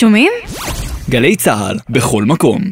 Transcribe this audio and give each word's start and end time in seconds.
שומעים? 0.00 0.32
גלי 1.10 1.36
צה"ל, 1.36 1.78
בכל 1.90 2.24
מקום. 2.24 2.62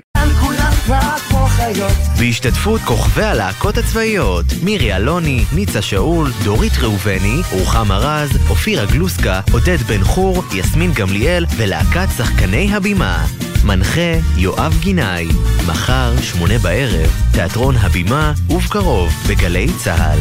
בהשתתפות 2.18 2.80
כוכבי 2.80 3.22
הלהקות 3.22 3.78
הצבאיות 3.78 4.45
מירי 4.62 4.96
אלוני, 4.96 5.44
ניצה 5.54 5.82
שאול, 5.82 6.30
דורית 6.44 6.72
ראובני, 6.82 7.40
רוחמה 7.52 7.98
רז, 7.98 8.30
אופירה 8.50 8.84
גלוסקה, 8.86 9.40
עודד 9.52 9.76
בן 9.76 10.04
חור, 10.04 10.42
יסמין 10.54 10.92
גמליאל 10.92 11.46
ולהקת 11.56 12.08
שחקני 12.16 12.74
הבימה. 12.74 13.27
מנחה 13.65 14.19
יואב 14.37 14.79
גינאי. 14.81 15.27
מחר, 15.67 16.13
שמונה 16.23 16.59
בערב, 16.59 17.11
תיאטרון 17.33 17.77
הבימה, 17.77 18.33
ובקרוב, 18.51 19.13
בגלי 19.29 19.69
צה"ל. 19.79 20.19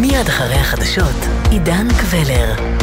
מיד 0.00 0.28
אחרי 0.28 0.54
החדשות, 0.54 1.26
עידן 1.50 1.88
קבלר. 2.00 2.78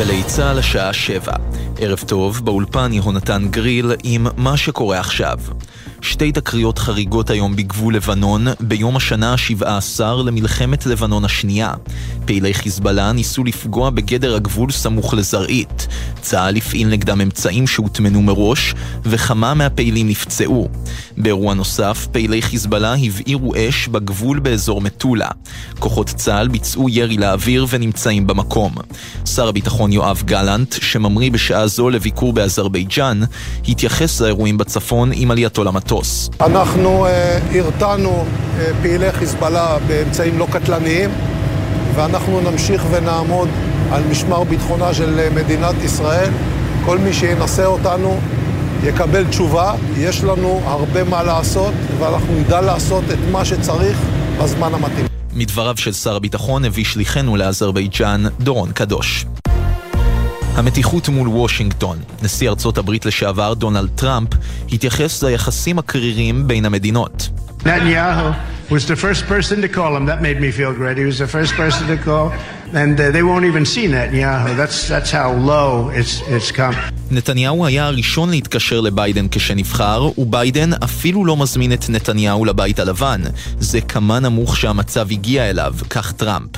גלי 0.00 0.22
צה"ל 0.24 0.58
השעה 0.58 0.92
שבע. 0.92 1.32
ערב 1.78 1.98
טוב, 2.06 2.40
באולפן 2.44 2.92
יהונתן 2.92 3.48
גריל 3.50 3.92
עם 4.02 4.26
מה 4.36 4.56
שקורה 4.56 5.00
עכשיו. 5.00 5.38
שתי 6.00 6.32
תקריות 6.32 6.78
חריגות 6.78 7.30
היום 7.30 7.56
בגבול 7.56 7.94
לבנון, 7.94 8.46
ביום 8.60 8.96
השנה 8.96 9.32
ה-17 9.32 10.02
למלחמת 10.24 10.86
לבנון 10.86 11.24
השנייה. 11.24 11.74
פעילי 12.24 12.54
חיזבאללה 12.54 13.12
ניסו 13.12 13.44
לפגוע 13.44 13.90
בגדר 13.90 14.34
הגבול 14.34 14.70
סמוך 14.70 15.14
לזרעית. 15.14 15.86
צה"ל 16.20 16.56
הפעיל 16.56 16.88
נגדם 16.88 17.20
אמצעים 17.20 17.66
שהוטמנו 17.66 18.22
מראש, 18.22 18.74
וכמה 19.02 19.54
מהפעילים 19.54 20.08
נפצעו. 20.08 20.68
באירוע 21.22 21.54
נוסף, 21.54 22.06
פעילי 22.12 22.42
חיזבאללה 22.42 22.94
הבעירו 22.94 23.52
אש 23.56 23.88
בגבול 23.88 24.38
באזור 24.38 24.80
מטולה. 24.80 25.28
כוחות 25.78 26.06
צה"ל 26.06 26.48
ביצעו 26.48 26.88
ירי 26.88 27.16
לאוויר 27.16 27.66
ונמצאים 27.68 28.26
במקום. 28.26 28.74
שר 29.26 29.48
הביטחון 29.48 29.92
יואב 29.92 30.22
גלנט, 30.24 30.72
שממריא 30.72 31.30
בשעה 31.30 31.66
זו 31.66 31.90
לביקור 31.90 32.32
באזרבייג'אן, 32.32 33.20
התייחס 33.68 34.20
לאירועים 34.20 34.58
בצפון 34.58 35.10
עם 35.14 35.30
עלייתו 35.30 35.64
למטוס. 35.64 36.30
אנחנו 36.40 37.06
uh, 37.06 37.56
הרתענו 37.56 38.24
uh, 38.24 38.60
פעילי 38.82 39.12
חיזבאללה 39.12 39.78
באמצעים 39.86 40.38
לא 40.38 40.46
קטלניים, 40.50 41.10
ואנחנו 41.94 42.40
נמשיך 42.40 42.84
ונעמוד 42.90 43.48
על 43.90 44.02
משמר 44.10 44.44
ביטחונה 44.44 44.94
של 44.94 45.28
מדינת 45.34 45.74
ישראל. 45.84 46.30
כל 46.84 46.98
מי 46.98 47.12
שינסה 47.12 47.66
אותנו 47.66 48.20
יקבל 48.84 49.24
תשובה. 49.24 49.74
יש 49.98 50.24
לנו 50.24 50.60
הרבה 50.64 51.04
מה 51.04 51.22
לעשות, 51.22 51.74
ואנחנו 51.98 52.34
נדע 52.40 52.60
לעשות 52.60 53.04
את 53.10 53.18
מה 53.32 53.44
שצריך 53.44 53.98
בזמן 54.42 54.74
המתאים. 54.74 55.06
מדבריו 55.34 55.76
של 55.76 55.92
שר 55.92 56.16
הביטחון 56.16 56.64
הביא 56.64 56.84
שליחנו 56.84 57.36
לאזרבייג'אן, 57.36 58.24
דורון 58.40 58.72
קדוש. 58.72 59.26
המתיחות 60.54 61.08
מול 61.08 61.28
וושינגטון. 61.28 61.98
נשיא 62.22 62.48
ארצות 62.48 62.78
הברית 62.78 63.06
לשעבר, 63.06 63.54
דונלד 63.54 63.90
טראמפ, 63.94 64.28
התייחס 64.72 65.22
ליחסים 65.22 65.78
הקרירים 65.78 66.48
בין 66.48 66.64
המדינות. 66.64 67.28
Netanyahu 67.64 68.34
was 68.70 68.86
the 68.86 68.96
first 68.96 69.22
person 69.28 69.60
to 69.60 69.68
call 69.68 69.96
him. 69.96 70.06
That 70.06 70.22
made 70.22 70.40
me 70.40 70.50
feel 70.50 70.72
great. 70.72 70.96
He 70.96 71.04
was 71.04 71.18
the 71.18 71.30
first 71.36 71.52
person 71.62 71.82
to 71.92 71.98
call, 72.08 72.26
and 72.72 72.96
they 72.96 73.22
won't 73.22 73.46
even 73.50 73.64
see 73.66 73.86
Netanyahu. 73.94 74.56
That's 74.60 74.78
that's 74.92 75.10
how 75.10 75.28
low 75.52 75.90
it's 75.98 76.14
it's 76.34 76.50
come. 76.60 76.76
נתניהו 77.12 77.66
היה 77.66 77.86
הראשון 77.86 78.30
להתקשר 78.30 78.80
לביידן 78.80 79.26
כשנבחר, 79.30 80.08
וביידן 80.18 80.72
אפילו 80.72 81.24
לא 81.24 81.36
מזמין 81.36 81.72
את 81.72 81.88
נתניהו 81.88 82.44
לבית 82.44 82.78
הלבן. 82.78 83.22
זה 83.58 83.80
כמה 83.80 84.20
נמוך 84.20 84.56
שהמצב 84.56 85.06
הגיע 85.10 85.50
אליו, 85.50 85.74
כך 85.90 86.12
טראמפ. 86.12 86.50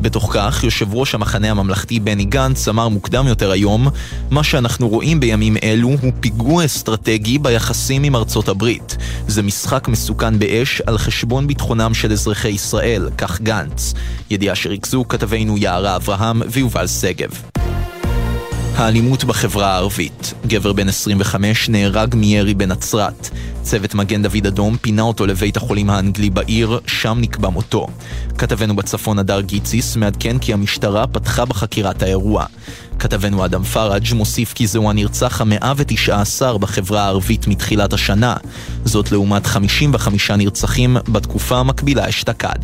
בתוך 0.00 0.30
כך, 0.34 0.64
יושב 0.64 0.94
ראש 0.94 1.14
המחנה 1.14 1.50
הממלכתי 1.50 2.00
בני 2.00 2.24
גנץ 2.24 2.68
אמר 2.68 2.88
מוקדם 2.88 3.26
יותר 3.26 3.50
היום, 3.50 3.88
מה 4.30 4.44
שאנחנו 4.44 4.88
רואים 4.88 5.20
בימים 5.20 5.56
אלו 5.62 5.88
הוא 5.88 6.12
פיגוע 6.20 6.64
אסטרטגי 6.64 7.38
ביחסים 7.38 8.02
עם 8.02 8.16
ארצות 8.16 8.48
הברית. 8.48 8.96
זה 9.26 9.42
משחק 9.42 9.88
מסוכן 9.88 10.38
באש 10.38 10.80
על 10.80 10.98
חשבון 10.98 11.46
ביטחונם 11.46 11.94
של 11.94 12.12
אזרחי 12.12 12.48
ישראל, 12.48 13.10
כך 13.18 13.40
גנץ. 13.40 13.94
ידיעה 14.30 14.54
שריכזו 14.54 15.04
כתבינו 15.08 15.58
יערה 15.58 15.96
אברהם 15.96 16.42
ויובל 16.50 16.86
שגב. 16.86 17.57
האלימות 18.78 19.24
בחברה 19.24 19.72
הערבית. 19.72 20.34
גבר 20.46 20.72
בן 20.72 20.88
25 20.88 21.68
נהרג 21.68 22.14
מירי 22.14 22.54
בנצרת. 22.54 23.30
צוות 23.62 23.94
מגן 23.94 24.22
דוד 24.22 24.46
אדום 24.46 24.76
פינה 24.76 25.02
אותו 25.02 25.26
לבית 25.26 25.56
החולים 25.56 25.90
האנגלי 25.90 26.30
בעיר, 26.30 26.80
שם 26.86 27.18
נקבע 27.20 27.48
מותו. 27.48 27.86
כתבנו 28.38 28.76
בצפון 28.76 29.18
הדר 29.18 29.40
גיציס 29.40 29.96
מעדכן 29.96 30.38
כי 30.38 30.52
המשטרה 30.52 31.06
פתחה 31.06 31.44
בחקירת 31.44 32.02
האירוע. 32.02 32.44
כתבנו 32.98 33.44
אדם 33.44 33.62
פראג' 33.62 34.14
מוסיף 34.14 34.52
כי 34.52 34.66
זהו 34.66 34.90
הנרצח 34.90 35.40
המאה 35.40 35.72
ותשע 35.76 36.20
עשר 36.20 36.58
בחברה 36.58 37.02
הערבית 37.02 37.48
מתחילת 37.48 37.92
השנה. 37.92 38.34
זאת 38.84 39.12
לעומת 39.12 39.46
55 39.46 40.30
נרצחים 40.30 40.96
בתקופה 41.08 41.58
המקבילה 41.58 42.08
אשתקד. 42.08 42.58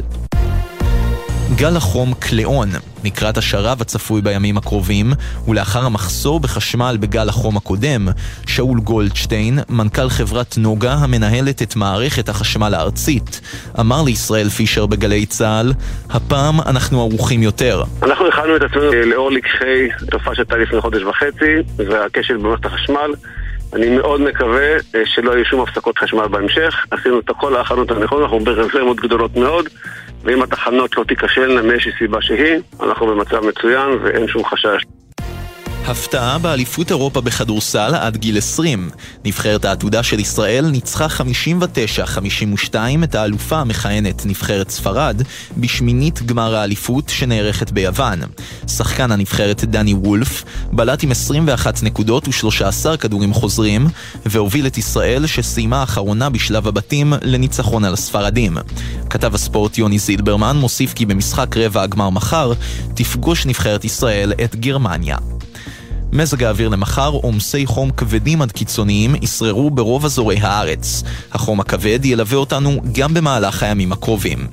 גל 1.57 1.77
החום 1.77 2.15
קליאון, 2.15 2.69
לקראת 3.05 3.37
השרב 3.37 3.81
הצפוי 3.81 4.23
בימים 4.23 4.57
הקרובים, 4.57 5.07
ולאחר 5.49 5.87
המחסור 5.87 6.41
בחשמל 6.41 6.97
בגל 7.01 7.29
החום 7.29 7.57
הקודם, 7.57 8.09
שאול 8.47 8.81
גולדשטיין, 8.81 9.59
מנכ"ל 9.69 10.09
חברת 10.09 10.55
נוגה 10.59 10.93
המנהלת 10.93 11.63
את 11.63 11.77
מערכת 11.77 12.29
החשמל 12.29 12.75
הארצית, 12.75 13.41
אמר 13.81 14.03
לישראל 14.03 14.49
פישר 14.49 14.87
בגלי 14.87 15.27
צה"ל, 15.27 15.73
הפעם 16.11 16.61
אנחנו 16.67 17.01
ערוכים 17.01 17.43
יותר. 17.43 17.83
אנחנו 18.03 18.29
הכנו 18.29 18.57
את 18.57 18.63
עצמנו 18.63 18.93
לאור 18.93 19.31
לקחי 19.31 19.89
תופעה 20.11 20.35
שהייתה 20.35 20.57
לפני 20.57 20.81
חודש 20.81 21.03
וחצי, 21.03 21.57
והכשל 21.77 22.37
במערכת 22.37 22.65
החשמל. 22.65 23.11
אני 23.75 23.97
מאוד 23.97 24.21
מקווה 24.21 24.69
שלא 25.05 25.33
יהיו 25.33 25.45
שום 25.45 25.61
הפסקות 25.61 25.99
חשמל 25.99 26.29
בהמשך. 26.29 26.75
עשינו 26.91 27.19
את 27.19 27.31
כל 27.41 27.57
ההכנות 27.57 27.91
הנכונות, 27.91 28.23
אנחנו 28.23 28.41
ברזרמות 28.41 28.97
גדולות 29.01 29.37
מאוד. 29.37 29.69
ואם 30.25 30.43
התחנות 30.43 30.97
לא 30.97 31.05
תיכשלנה 31.05 31.63
מאיזושהי 31.63 31.93
סיבה 31.99 32.23
שהיא, 32.23 32.61
אנחנו 32.83 33.07
במצב 33.07 33.47
מצוין 33.47 33.89
ואין 34.03 34.29
שום 34.29 34.45
חשש. 34.45 34.83
הפתעה 35.87 36.39
באליפות 36.39 36.91
אירופה 36.91 37.21
בכדורסל 37.21 37.95
עד 37.95 38.17
גיל 38.17 38.39
20. 38.39 38.91
נבחרת 39.25 39.65
העתודה 39.65 40.03
של 40.03 40.21
ישראל 40.21 40.67
ניצחה 40.71 41.07
59-52 42.73 42.75
את 43.05 43.15
האלופה 43.15 43.59
המכהנת 43.59 44.27
נבחרת 44.27 44.71
ספרד 44.71 45.23
בשמינית 45.57 46.23
גמר 46.23 46.55
האליפות 46.55 47.09
שנערכת 47.09 47.71
ביוון. 47.71 48.21
שחקן 48.67 49.13
הנבחרת 49.13 49.65
דני 49.65 49.95
וולף 49.95 50.45
בלט 50.73 51.03
עם 51.03 51.11
21 51.11 51.83
נקודות 51.83 52.29
ו-13 52.29 52.97
כדורים 52.97 53.35
חוזרים 53.35 53.87
והוביל 54.27 54.67
את 54.67 54.79
ישראל 54.79 55.27
שסיימה 55.27 55.81
האחרונה 55.81 56.31
בשלב 56.31 56.69
הבתים 56.69 57.13
לניצחון 57.23 57.85
על 57.85 57.93
הספרדים. 57.93 58.57
כתב 59.11 59.35
הספורט 59.35 59.79
יוני 59.79 59.99
זילברמן 59.99 60.57
מוסיף 60.57 60.93
כי 60.93 61.07
במשחק 61.07 61.57
רבע 61.57 61.83
הגמר 61.83 62.11
מחר 62.11 62.53
תפגוש 62.95 63.47
נבחרת 63.47 63.85
ישראל 63.85 64.33
את 64.45 64.57
גרמניה. 64.57 65.17
מזג 66.15 66.43
האוויר 66.43 66.69
למחר, 66.69 67.09
עומסי 67.09 67.67
חום 67.67 67.91
כבדים 67.91 68.43
עד 68.43 68.53
קיצוניים 68.53 69.15
ישררו 69.23 69.71
ברוב 69.71 70.05
אזורי 70.05 70.37
הארץ. 70.41 71.03
החום 71.33 71.61
הכבד 71.61 72.05
ילווה 72.05 72.37
אותנו 72.39 72.81
גם 72.93 73.15
במהלך 73.15 73.63
הימים 73.63 73.93
הקרובים. 73.93 74.47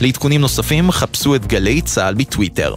לעדכונים 0.00 0.40
נוספים 0.40 0.90
חפשו 0.90 1.34
את 1.34 1.46
גלי 1.46 1.82
צה"ל 1.82 2.14
בטוויטר. 2.14 2.74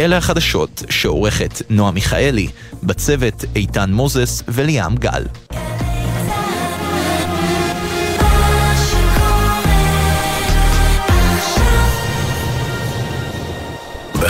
אלה 0.00 0.16
החדשות 0.16 0.82
שעורכת 0.90 1.62
נועה 1.70 1.92
מיכאלי, 1.92 2.48
בצוות 2.82 3.44
איתן 3.56 3.92
מוזס 3.92 4.42
וליאם 4.48 4.96
גל. 4.96 5.22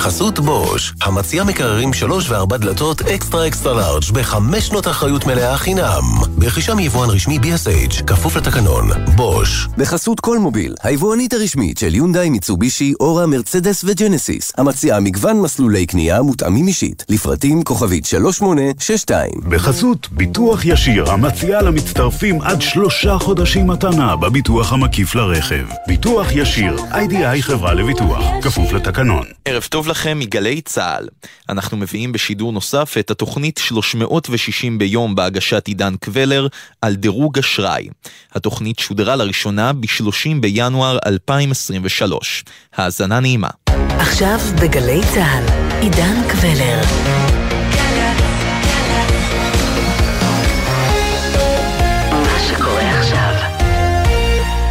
בחסות 0.05 0.39
בוש, 0.39 0.95
המציע 1.03 1.45
מקררים 1.45 1.93
שלוש 1.93 2.31
וארבע 2.31 2.57
דלתות 2.57 3.03
אקסטרה 3.03 3.47
אקסטרה 3.47 3.75
לארג' 3.75 4.03
בחמש 4.13 4.67
שנות 4.67 4.89
אחריות 4.89 5.27
מלאה 5.27 5.57
חינם. 5.57 6.03
ברכישה 6.39 6.75
מיבואן 6.75 7.11
רשמי 7.11 7.39
BSH, 7.39 8.03
כפוף 8.03 8.37
לתקנון. 8.37 8.89
בוש. 9.17 9.69
בחסות 9.79 10.21
כל 10.21 10.39
מוביל, 10.39 10.75
היבואנית 10.83 11.33
הרשמית 11.33 11.79
של 11.79 11.95
יונדאי, 11.95 12.31
מיצובישי, 12.31 12.93
אורה, 13.01 13.27
מרצדס 13.27 13.85
וג'נסיס, 13.85 14.53
המציעה 14.59 15.01
מגוון 15.01 15.41
מסלולי 15.41 15.87
קנייה 15.87 16.23
מותאמים 16.23 16.67
אישית, 16.67 17.05
לפרטים 17.09 17.63
כוכבית 17.63 18.05
3862. 18.05 19.31
בחסות 19.49 20.09
ביטוח 20.13 20.65
ישיר, 20.65 21.11
המציעה 21.11 21.63
למצטרפים 21.63 22.43
עד 22.43 22.63
שלושה 22.63 23.19
חודשים 23.19 23.67
מתנה 23.67 24.17
בביטוח 24.17 24.73
המקיף 24.73 25.15
לרכב. 25.15 25.65
ביטוח 25.87 26.27
ישיר, 26.33 26.77
איי-די-איי 26.93 27.43
חברה 27.43 27.75
לביטוח, 27.75 28.25
כפוף 28.43 28.73
לתקנון. 28.73 29.25
ערב 29.45 29.63
טוב 29.63 29.89
לכם 29.95 30.19
מגלי 30.19 30.61
צה"ל. 30.61 31.09
אנחנו 31.49 31.77
מביאים 31.77 32.13
בשידור 32.13 32.53
נוסף 32.53 32.95
את 32.99 33.11
התוכנית 33.11 33.61
360 33.65 34.79
ביום 34.79 35.15
בהגשת 35.15 35.67
עידן 35.67 35.95
קבלר 36.01 36.47
על 36.83 36.95
דירוג 36.95 37.39
אשראי. 37.39 37.89
התוכנית 38.33 38.79
שודרה 38.79 39.17
לראשונה 39.17 39.73
ב-30 39.73 40.41
בינואר 40.41 40.99
2023. 41.07 42.45
האזנה 42.77 43.21
נעימה. 43.21 43.49
עכשיו 43.99 44.39
בגלי 44.63 45.01
צה"ל, 45.15 45.45
עידן 45.81 46.29
קבלר. 46.29 47.24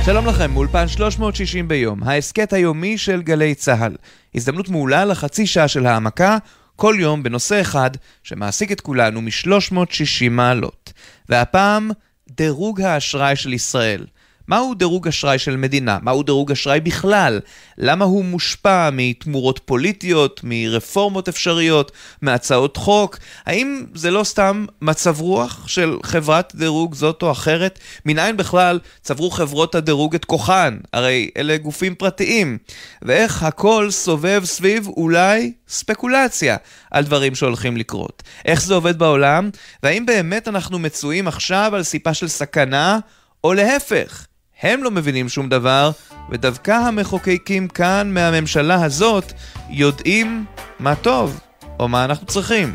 שלום 0.05 0.27
לכם, 0.27 0.51
מאולפן 0.51 0.87
360 0.87 1.67
ביום, 1.67 2.03
ההסכת 2.03 2.53
היומי 2.53 2.97
של 2.97 3.21
גלי 3.21 3.55
צה"ל. 3.55 3.95
הזדמנות 4.35 4.69
מעולה 4.69 5.05
לחצי 5.05 5.47
שעה 5.47 5.67
של 5.67 5.85
העמקה, 5.85 6.37
כל 6.75 6.95
יום 6.99 7.23
בנושא 7.23 7.61
אחד 7.61 7.89
שמעסיק 8.23 8.71
את 8.71 8.81
כולנו 8.81 9.21
מ-360 9.21 10.29
מעלות. 10.29 10.93
והפעם, 11.29 11.91
דירוג 12.29 12.81
האשראי 12.81 13.35
של 13.35 13.53
ישראל. 13.53 14.05
מהו 14.47 14.73
דירוג 14.73 15.07
אשראי 15.07 15.39
של 15.39 15.55
מדינה? 15.55 15.97
מהו 16.01 16.23
דירוג 16.23 16.51
אשראי 16.51 16.79
בכלל? 16.79 17.39
למה 17.77 18.05
הוא 18.05 18.25
מושפע 18.25 18.89
מתמורות 18.91 19.59
פוליטיות, 19.65 20.41
מרפורמות 20.43 21.27
אפשריות, 21.27 21.91
מהצעות 22.21 22.77
חוק? 22.77 23.17
האם 23.45 23.85
זה 23.93 24.11
לא 24.11 24.23
סתם 24.23 24.65
מצב 24.81 25.21
רוח 25.21 25.67
של 25.67 25.97
חברת 26.03 26.53
דירוג 26.55 26.95
זאת 26.95 27.21
או 27.21 27.31
אחרת? 27.31 27.79
מניין 28.05 28.37
בכלל 28.37 28.79
צברו 29.01 29.31
חברות 29.31 29.75
הדירוג 29.75 30.15
את 30.15 30.25
כוחן? 30.25 30.77
הרי 30.93 31.29
אלה 31.37 31.57
גופים 31.57 31.95
פרטיים. 31.95 32.57
ואיך 33.01 33.43
הכל 33.43 33.91
סובב 33.91 34.41
סביב 34.45 34.87
אולי 34.87 35.53
ספקולציה 35.67 36.57
על 36.91 37.03
דברים 37.03 37.35
שהולכים 37.35 37.77
לקרות. 37.77 38.23
איך 38.45 38.61
זה 38.61 38.73
עובד 38.73 38.99
בעולם? 38.99 39.49
והאם 39.83 40.05
באמת 40.05 40.47
אנחנו 40.47 40.79
מצויים 40.79 41.27
עכשיו 41.27 41.71
על 41.75 41.83
סיפה 41.83 42.13
של 42.13 42.27
סכנה? 42.27 42.99
או 43.43 43.53
להפך, 43.53 44.25
הם 44.63 44.83
לא 44.83 44.91
מבינים 44.91 45.29
שום 45.29 45.49
דבר, 45.49 45.91
ודווקא 46.29 46.71
המחוקקים 46.71 47.67
כאן 47.67 48.13
מהממשלה 48.13 48.85
הזאת 48.85 49.33
יודעים 49.69 50.45
מה 50.79 50.95
טוב, 50.95 51.39
או 51.79 51.87
מה 51.87 52.05
אנחנו 52.05 52.27
צריכים. 52.27 52.73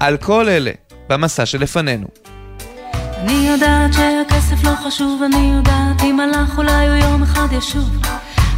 על 0.00 0.16
כל 0.16 0.48
אלה, 0.48 0.70
במסע 1.08 1.46
שלפנינו. 1.46 2.06
אני 3.16 3.48
יודעת 3.52 3.90
שהכסף 3.92 4.64
לא 4.64 4.74
חשוב, 4.86 5.22
אני 5.22 5.52
יודעת 5.56 6.02
אם 6.04 6.20
הלך 6.20 6.58
אולי 6.58 6.88
הוא 6.88 6.96
יום 6.96 7.22
אחד 7.22 7.46
ישוב. 7.52 7.90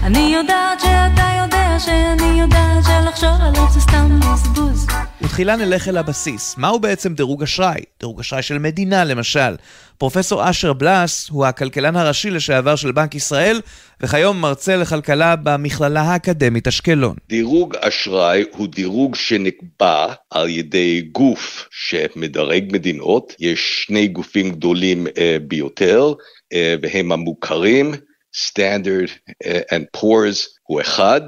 אני 0.03 0.35
יודעת 0.37 0.81
שאתה 0.81 1.43
יודע 1.43 1.62
שאני 1.79 2.41
יודעת 2.41 2.85
שלחשוב 2.85 3.41
עליו 3.41 3.67
זה 3.75 3.81
סתם 3.81 4.21
בזבוז. 4.21 4.87
ותחילה 5.23 5.57
נלך 5.57 5.89
אל 5.89 5.97
הבסיס. 5.97 6.55
מהו 6.59 6.81
בעצם 6.81 7.15
דירוג 7.15 7.43
אשראי? 7.43 7.81
דירוג 8.01 8.21
אשראי 8.21 8.43
של 8.43 8.59
מדינה 8.59 9.05
למשל. 9.05 9.57
פרופסור 9.99 10.51
אשר 10.51 10.73
בלס 10.73 11.29
הוא 11.29 11.47
הכלכלן 11.47 11.97
הראשי 11.97 12.31
לשעבר 12.31 12.77
של 12.77 12.93
בנק 12.93 13.15
ישראל, 13.15 13.61
וכיום 14.01 14.41
מרצה 14.41 14.77
לכלכלה 14.77 15.37
במכללה 15.37 16.03
האקדמית 16.03 16.69
אשקלון. 16.69 17.17
דירוג 17.29 17.77
אשראי 17.77 18.45
הוא 18.57 18.69
דירוג 18.69 19.15
שנקבע 19.15 20.07
על 20.31 20.49
ידי 20.49 21.09
גוף 21.13 21.69
שמדרג 21.71 22.65
מדינות. 22.73 23.33
יש 23.41 23.85
שני 23.87 24.09
גופים 24.09 24.51
גדולים 24.51 25.07
uh, 25.07 25.11
ביותר, 25.43 26.13
uh, 26.19 26.57
והם 26.83 27.13
המוכרים. 27.13 27.93
סטנדרט 28.37 29.11
and 29.45 29.99
Poor's 30.01 30.49
הוא 30.63 30.81
אחד, 30.81 31.21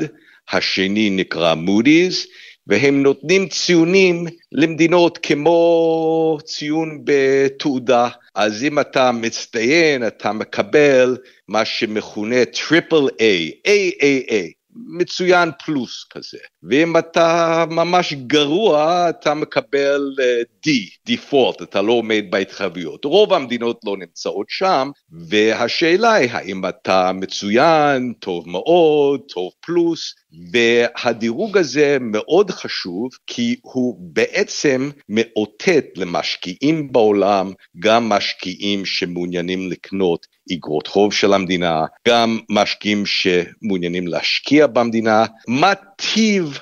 השני 0.52 1.10
נקרא 1.10 1.54
מודי'ס, 1.54 2.26
והם 2.66 3.02
נותנים 3.02 3.48
ציונים 3.48 4.26
למדינות 4.52 5.18
כמו 5.18 6.38
ציון 6.44 7.00
בתעודה. 7.04 8.08
אז 8.34 8.64
אם 8.64 8.80
אתה 8.80 9.12
מצטיין, 9.12 10.06
אתה 10.06 10.32
מקבל 10.32 11.16
מה 11.48 11.64
שמכונה 11.64 12.44
triple 12.44 13.08
A, 13.20 13.52
AAA. 13.66 14.63
מצוין 14.74 15.50
פלוס 15.64 16.06
כזה. 16.10 16.38
ואם 16.62 16.96
אתה 16.96 17.64
ממש 17.70 18.12
גרוע, 18.12 19.06
אתה 19.10 19.34
מקבל 19.34 20.14
uh, 20.18 20.66
D, 20.66 20.70
default, 21.06 21.62
אתה 21.62 21.82
לא 21.82 21.92
עומד 21.92 22.24
בהתחייבויות. 22.30 23.04
רוב 23.04 23.32
המדינות 23.32 23.80
לא 23.84 23.96
נמצאות 23.96 24.46
שם, 24.48 24.90
והשאלה 25.28 26.12
היא 26.12 26.30
האם 26.32 26.68
אתה 26.68 27.12
מצוין, 27.12 28.12
טוב 28.18 28.48
מאוד, 28.48 29.20
טוב 29.28 29.52
פלוס, 29.60 30.14
והדירוג 30.52 31.58
הזה 31.58 31.96
מאוד 32.00 32.50
חשוב, 32.50 33.08
כי 33.26 33.56
הוא 33.62 33.96
בעצם 34.00 34.90
מאותת 35.08 35.84
למשקיעים 35.96 36.92
בעולם, 36.92 37.52
גם 37.78 38.08
משקיעים 38.08 38.86
שמעוניינים 38.86 39.70
לקנות 39.70 40.26
איגרות 40.50 40.86
חוב 40.86 41.12
של 41.12 41.32
המדינה, 41.32 41.84
גם 42.08 42.38
משקיעים 42.48 43.04
שמעוניינים 43.06 44.06
להשקיע 44.06 44.66
במדינה, 44.66 45.24
מה 45.48 45.72
טיב 45.96 46.58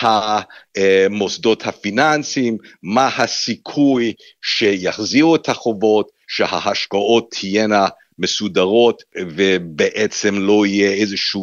המוסדות 0.00 1.66
הפיננסיים, 1.66 2.56
מה 2.82 3.06
הסיכוי 3.16 4.12
שיחזירו 4.42 5.36
את 5.36 5.48
החובות, 5.48 6.10
שההשקעות 6.28 7.30
תהיינה 7.30 7.86
מסודרות 8.18 9.02
ובעצם 9.18 10.34
לא 10.38 10.66
יהיה 10.66 10.90
איזושהי 10.90 11.40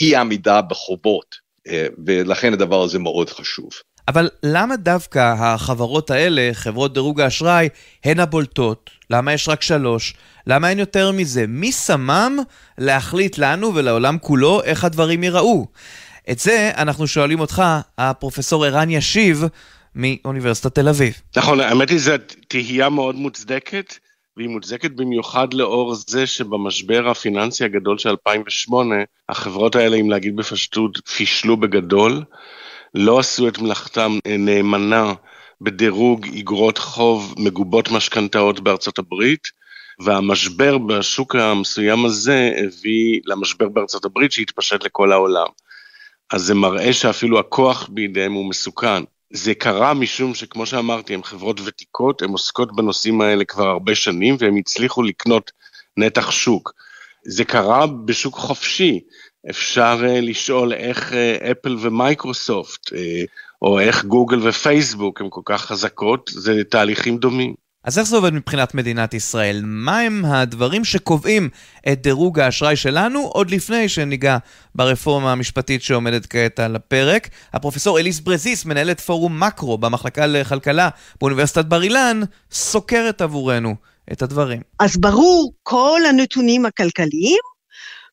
אי 0.00 0.16
עמידה 0.16 0.62
בחובות, 0.62 1.36
ולכן 2.06 2.52
הדבר 2.52 2.82
הזה 2.82 2.98
מאוד 2.98 3.30
חשוב. 3.30 3.70
אבל 4.08 4.28
למה 4.42 4.76
דווקא 4.76 5.34
החברות 5.38 6.10
האלה, 6.10 6.50
חברות 6.52 6.94
דירוג 6.94 7.20
האשראי, 7.20 7.68
הן 8.04 8.20
הבולטות? 8.20 8.90
למה 9.10 9.32
יש 9.32 9.48
רק 9.48 9.62
שלוש? 9.62 10.14
למה 10.46 10.70
אין 10.70 10.78
יותר 10.78 11.12
מזה? 11.12 11.44
מי 11.48 11.72
שמם 11.72 12.38
להחליט 12.78 13.38
לנו 13.38 13.74
ולעולם 13.74 14.18
כולו 14.18 14.62
איך 14.62 14.84
הדברים 14.84 15.22
ייראו? 15.22 15.66
את 16.30 16.38
זה 16.38 16.70
אנחנו 16.76 17.06
שואלים 17.06 17.40
אותך, 17.40 17.62
הפרופסור 17.98 18.64
ערן 18.64 18.90
ישיב 18.90 19.44
מאוניברסיטת 19.94 20.74
תל 20.74 20.88
אביב. 20.88 21.14
נכון, 21.36 21.60
האמת 21.60 21.90
היא 21.90 21.98
זו 21.98 22.12
תהייה 22.48 22.88
מאוד 22.88 23.14
מוצדקת, 23.14 23.94
והיא 24.36 24.48
מוצדקת 24.48 24.90
במיוחד 24.90 25.54
לאור 25.54 25.94
זה 25.94 26.26
שבמשבר 26.26 27.08
הפיננסי 27.08 27.64
הגדול 27.64 27.98
של 27.98 28.08
2008, 28.08 28.94
החברות 29.28 29.76
האלה, 29.76 29.96
אם 29.96 30.10
להגיד 30.10 30.36
בפשטות, 30.36 31.08
פישלו 31.08 31.56
בגדול. 31.56 32.24
לא 32.94 33.18
עשו 33.18 33.48
את 33.48 33.58
מלאכתם 33.58 34.18
נאמנה 34.38 35.12
בדירוג 35.60 36.24
איגרות 36.24 36.78
חוב 36.78 37.34
מגובות 37.38 37.90
משכנתאות 37.90 38.60
בארצות 38.60 38.98
הברית, 38.98 39.48
והמשבר 40.00 40.78
בשוק 40.78 41.36
המסוים 41.36 42.04
הזה 42.04 42.52
הביא 42.58 43.20
למשבר 43.24 43.68
בארצות 43.68 44.04
הברית 44.04 44.32
שהתפשט 44.32 44.84
לכל 44.84 45.12
העולם. 45.12 45.46
אז 46.32 46.42
זה 46.42 46.54
מראה 46.54 46.92
שאפילו 46.92 47.38
הכוח 47.38 47.88
בידיהם 47.92 48.32
הוא 48.32 48.48
מסוכן. 48.48 49.02
זה 49.32 49.54
קרה 49.54 49.94
משום 49.94 50.34
שכמו 50.34 50.66
שאמרתי, 50.66 51.14
הן 51.14 51.22
חברות 51.22 51.60
ותיקות, 51.64 52.22
הן 52.22 52.30
עוסקות 52.30 52.76
בנושאים 52.76 53.20
האלה 53.20 53.44
כבר 53.44 53.68
הרבה 53.68 53.94
שנים, 53.94 54.36
והן 54.38 54.56
הצליחו 54.56 55.02
לקנות 55.02 55.50
נתח 55.96 56.30
שוק. 56.30 56.72
זה 57.24 57.44
קרה 57.44 57.86
בשוק 57.86 58.34
חופשי. 58.34 59.00
אפשר 59.50 60.00
uh, 60.02 60.20
לשאול 60.20 60.72
איך 60.72 61.12
uh, 61.12 61.14
אפל 61.50 61.76
ומייקרוסופט, 61.80 62.86
uh, 62.88 62.92
או 63.62 63.80
איך 63.80 64.04
גוגל 64.04 64.48
ופייסבוק 64.48 65.20
הן 65.20 65.26
כל 65.30 65.40
כך 65.44 65.64
חזקות, 65.64 66.30
זה 66.34 66.64
תהליכים 66.64 67.18
דומים. 67.18 67.54
אז 67.84 67.98
איך 67.98 68.06
זה 68.06 68.16
עובד 68.16 68.32
מבחינת 68.32 68.74
מדינת 68.74 69.14
ישראל? 69.14 69.60
מה 69.64 70.00
הם 70.00 70.24
הדברים 70.24 70.84
שקובעים 70.84 71.48
את 71.92 72.02
דירוג 72.02 72.40
האשראי 72.40 72.76
שלנו 72.76 73.20
עוד 73.20 73.50
לפני 73.50 73.88
שניגע 73.88 74.38
ברפורמה 74.74 75.32
המשפטית 75.32 75.82
שעומדת 75.82 76.26
כעת 76.26 76.60
על 76.60 76.76
הפרק? 76.76 77.28
הפרופסור 77.52 77.98
אליס 77.98 78.20
ברזיס, 78.20 78.64
מנהלת 78.64 79.00
פורום 79.00 79.42
מקרו 79.42 79.78
במחלקה 79.78 80.26
לכלכלה 80.26 80.88
באוניברסיטת 81.20 81.64
בר 81.64 81.82
אילן, 81.82 82.20
סוקרת 82.52 83.20
עבורנו 83.20 83.74
את 84.12 84.22
הדברים. 84.22 84.60
אז 84.80 84.96
ברור, 84.96 85.52
כל 85.62 86.00
הנתונים 86.08 86.66
הכלכליים 86.66 87.40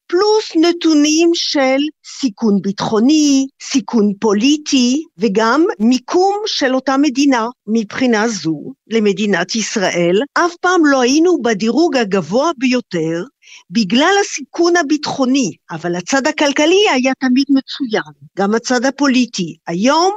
פלוס 0.07 0.51
נתונים 0.55 1.31
של 1.33 1.77
סיכון 2.19 2.61
ביטחוני, 2.61 3.47
סיכון 3.63 4.13
פוליטי 4.19 5.03
וגם 5.17 5.65
מיקום 5.79 6.35
של 6.45 6.75
אותה 6.75 6.97
מדינה. 6.97 7.47
מבחינה 7.67 8.27
זו, 8.27 8.73
למדינת 8.87 9.55
ישראל, 9.55 10.21
אף 10.33 10.55
פעם 10.61 10.85
לא 10.85 11.01
היינו 11.01 11.41
בדירוג 11.41 11.97
הגבוה 11.97 12.51
ביותר 12.57 13.23
בגלל 13.69 14.13
הסיכון 14.21 14.75
הביטחוני, 14.75 15.51
אבל 15.71 15.95
הצד 15.95 16.27
הכלכלי 16.27 16.85
היה 16.93 17.13
תמיד 17.19 17.45
מצוין, 17.49 18.13
גם 18.37 18.55
הצד 18.55 18.85
הפוליטי. 18.85 19.55
היום 19.67 20.13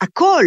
הכל, 0.00 0.44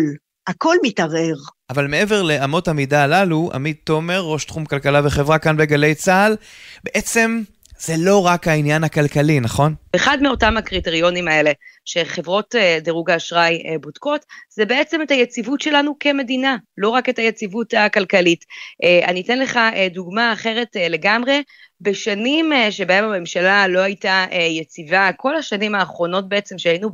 הכל 0.48 0.76
מתערער. 0.84 1.36
אבל 1.70 1.88
מעבר 1.88 2.24
לאמות 2.24 2.68
המידה 2.68 3.04
הללו, 3.04 3.50
עמית 3.54 3.82
תומר, 3.84 4.22
ראש 4.22 4.46
תחום 4.46 4.66
כלכלה 4.66 5.02
וחברה 5.04 5.40
כאן 5.40 5.58
בגלי 5.58 5.96
צה"ל, 5.96 6.36
בעצם 6.84 7.42
זה 7.80 7.94
לא 7.98 8.26
רק 8.26 8.48
העניין 8.48 8.84
הכלכלי, 8.84 9.40
נכון? 9.40 9.76
אחד 9.96 10.18
מאותם 10.22 10.58
הקריטריונים 10.58 11.28
האלה 11.28 11.52
שחברות 11.86 12.56
אה, 12.56 12.80
דירוג 12.84 13.10
האשראי 13.10 13.64
אה, 13.66 13.78
בודקות, 13.82 14.26
זה 14.50 14.66
בעצם 14.66 15.02
את 15.02 15.12
היציבות 15.12 15.62
שלנו 15.62 15.96
כמדינה, 16.00 16.58
לא 16.78 16.90
רק 16.90 17.10
את 17.10 17.20
היציבות 17.20 17.74
הכלכלית. 17.74 18.46
אה, 18.84 19.06
אני 19.08 19.22
אתן 19.22 19.40
לך 19.40 19.60
דוגמה 19.94 20.34
אחרת 20.34 20.76
לגמרי. 20.90 21.44
בשנים 21.82 22.52
שבהם 22.70 23.04
הממשלה 23.04 23.68
לא 23.68 23.80
הייתה 23.80 24.26
יציבה, 24.50 25.10
כל 25.18 25.36
השנים 25.36 25.76
האחרונות 25.76 26.30
בעצם 26.30 26.58
שהיינו 26.58 26.90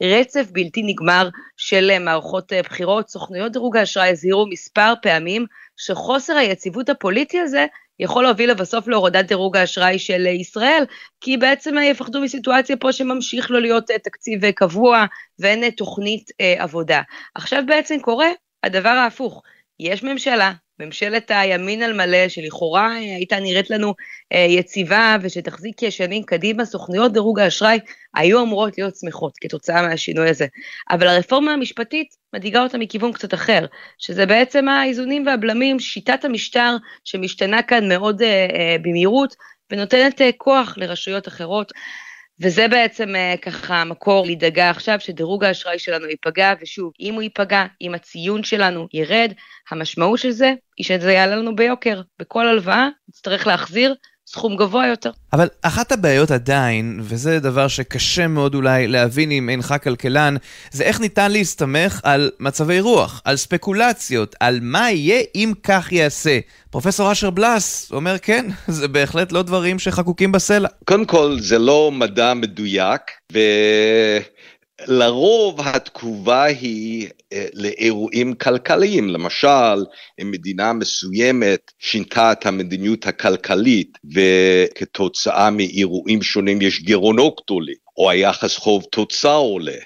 ברצף 0.00 0.46
בלתי 0.52 0.82
נגמר 0.82 1.28
של 1.56 1.98
מערכות 1.98 2.52
בחירות, 2.64 3.08
סוכנויות 3.08 3.52
דירוג 3.52 3.76
האשראי 3.76 4.08
הזהירו 4.08 4.46
מספר 4.46 4.92
פעמים 5.02 5.46
שחוסר 5.76 6.36
היציבות 6.36 6.88
הפוליטי 6.88 7.40
הזה 7.40 7.66
יכול 8.00 8.24
להוביל 8.24 8.50
לבסוף 8.50 8.88
להורדת 8.88 9.24
דירוג 9.24 9.56
האשראי 9.56 9.98
של 9.98 10.26
ישראל, 10.26 10.84
כי 11.20 11.36
בעצם 11.36 11.74
יפחדו 11.90 12.20
מסיטואציה 12.20 12.76
פה 12.76 12.92
שממשיך 12.92 13.50
לא 13.50 13.60
להיות 13.60 13.90
אה, 13.90 13.98
תקציב 13.98 14.44
אה, 14.44 14.52
קבוע 14.52 15.04
ואין 15.38 15.64
אה, 15.64 15.70
תוכנית 15.70 16.30
עבודה. 16.58 17.02
עכשיו 17.34 17.62
בעצם 17.66 18.00
קורה 18.00 18.28
הדבר 18.62 18.88
ההפוך, 18.88 19.42
יש 19.80 20.02
ממשלה 20.02 20.52
ממשלת 20.80 21.30
הימין 21.34 21.82
על 21.82 21.92
מלא, 21.92 22.28
שלכאורה 22.28 22.92
אה, 22.92 22.98
הייתה 22.98 23.40
נראית 23.40 23.70
לנו 23.70 23.94
אה, 24.32 24.38
יציבה 24.38 25.16
ושתחזיק 25.22 25.90
שנים 25.90 26.22
קדימה, 26.22 26.64
סוכנויות 26.64 27.12
דירוג 27.12 27.40
האשראי 27.40 27.78
היו 28.14 28.42
אמורות 28.42 28.78
להיות 28.78 28.96
שמחות 28.96 29.32
כתוצאה 29.40 29.82
מהשינוי 29.82 30.30
הזה. 30.30 30.46
אבל 30.90 31.08
הרפורמה 31.08 31.52
המשפטית 31.52 32.16
מדאיגה 32.32 32.62
אותה 32.62 32.78
מכיוון 32.78 33.12
קצת 33.12 33.34
אחר, 33.34 33.66
שזה 33.98 34.26
בעצם 34.26 34.68
האיזונים 34.68 35.26
והבלמים, 35.26 35.80
שיטת 35.80 36.24
המשטר 36.24 36.76
שמשתנה 37.04 37.62
כאן 37.62 37.88
מאוד 37.88 38.22
אה, 38.22 38.76
במהירות 38.82 39.36
ונותנת 39.70 40.20
כוח 40.38 40.74
לרשויות 40.78 41.28
אחרות. 41.28 41.72
וזה 42.40 42.68
בעצם 42.68 43.08
uh, 43.08 43.40
ככה 43.40 43.84
מקור 43.84 44.26
להידגע 44.26 44.70
עכשיו 44.70 45.00
שדירוג 45.00 45.44
האשראי 45.44 45.78
שלנו 45.78 46.06
ייפגע, 46.06 46.52
ושוב, 46.60 46.92
אם 47.00 47.14
הוא 47.14 47.22
ייפגע, 47.22 47.66
אם 47.80 47.94
הציון 47.94 48.44
שלנו 48.44 48.88
ירד, 48.92 49.32
המשמעות 49.70 50.18
של 50.18 50.30
זה 50.30 50.54
היא 50.76 50.86
שזה 50.86 51.12
יעלה 51.12 51.36
לנו 51.36 51.56
ביוקר. 51.56 52.00
בכל 52.18 52.48
הלוואה 52.48 52.88
נצטרך 53.08 53.46
להחזיר 53.46 53.94
סכום 54.28 54.56
גבוה 54.56 54.86
יותר. 54.86 55.10
אבל 55.32 55.48
אחת 55.62 55.92
הבעיות 55.92 56.30
עדיין, 56.30 57.00
וזה 57.02 57.38
דבר 57.38 57.68
שקשה 57.68 58.26
מאוד 58.26 58.54
אולי 58.54 58.88
להבין 58.88 59.30
אם 59.30 59.48
אינך 59.48 59.74
כלכלן, 59.82 60.36
זה 60.70 60.84
איך 60.84 61.00
ניתן 61.00 61.32
להסתמך 61.32 62.00
על 62.02 62.30
מצבי 62.40 62.80
רוח, 62.80 63.22
על 63.24 63.36
ספקולציות, 63.36 64.36
על 64.40 64.58
מה 64.62 64.90
יהיה 64.90 65.22
אם 65.34 65.52
כך 65.62 65.92
ייעשה. 65.92 66.38
פרופסור 66.70 67.12
אשר 67.12 67.30
בלס 67.30 67.92
אומר 67.92 68.18
כן, 68.18 68.46
זה 68.68 68.88
בהחלט 68.88 69.32
לא 69.32 69.42
דברים 69.42 69.78
שחקוקים 69.78 70.32
בסלע. 70.32 70.68
קודם 70.84 71.04
כל, 71.04 71.36
זה 71.40 71.58
לא 71.58 71.90
מדע 71.92 72.34
מדויק, 72.34 73.02
ו... 73.32 73.38
לרוב 74.84 75.60
התגובה 75.60 76.44
היא 76.44 77.08
אה, 77.32 77.46
לאירועים 77.54 78.34
כלכליים, 78.34 79.08
למשל 79.08 79.84
אם 80.22 80.30
מדינה 80.30 80.72
מסוימת 80.72 81.72
שינתה 81.78 82.32
את 82.32 82.46
המדיניות 82.46 83.06
הכלכלית 83.06 83.98
וכתוצאה 84.14 85.50
מאירועים 85.50 86.22
שונים 86.22 86.62
יש 86.62 86.82
גירעונות 86.82 87.40
גדולים, 87.44 87.76
או 87.96 88.10
היחס 88.10 88.56
חוב 88.56 88.84
תוצר 88.92 89.36
עולה, 89.36 89.78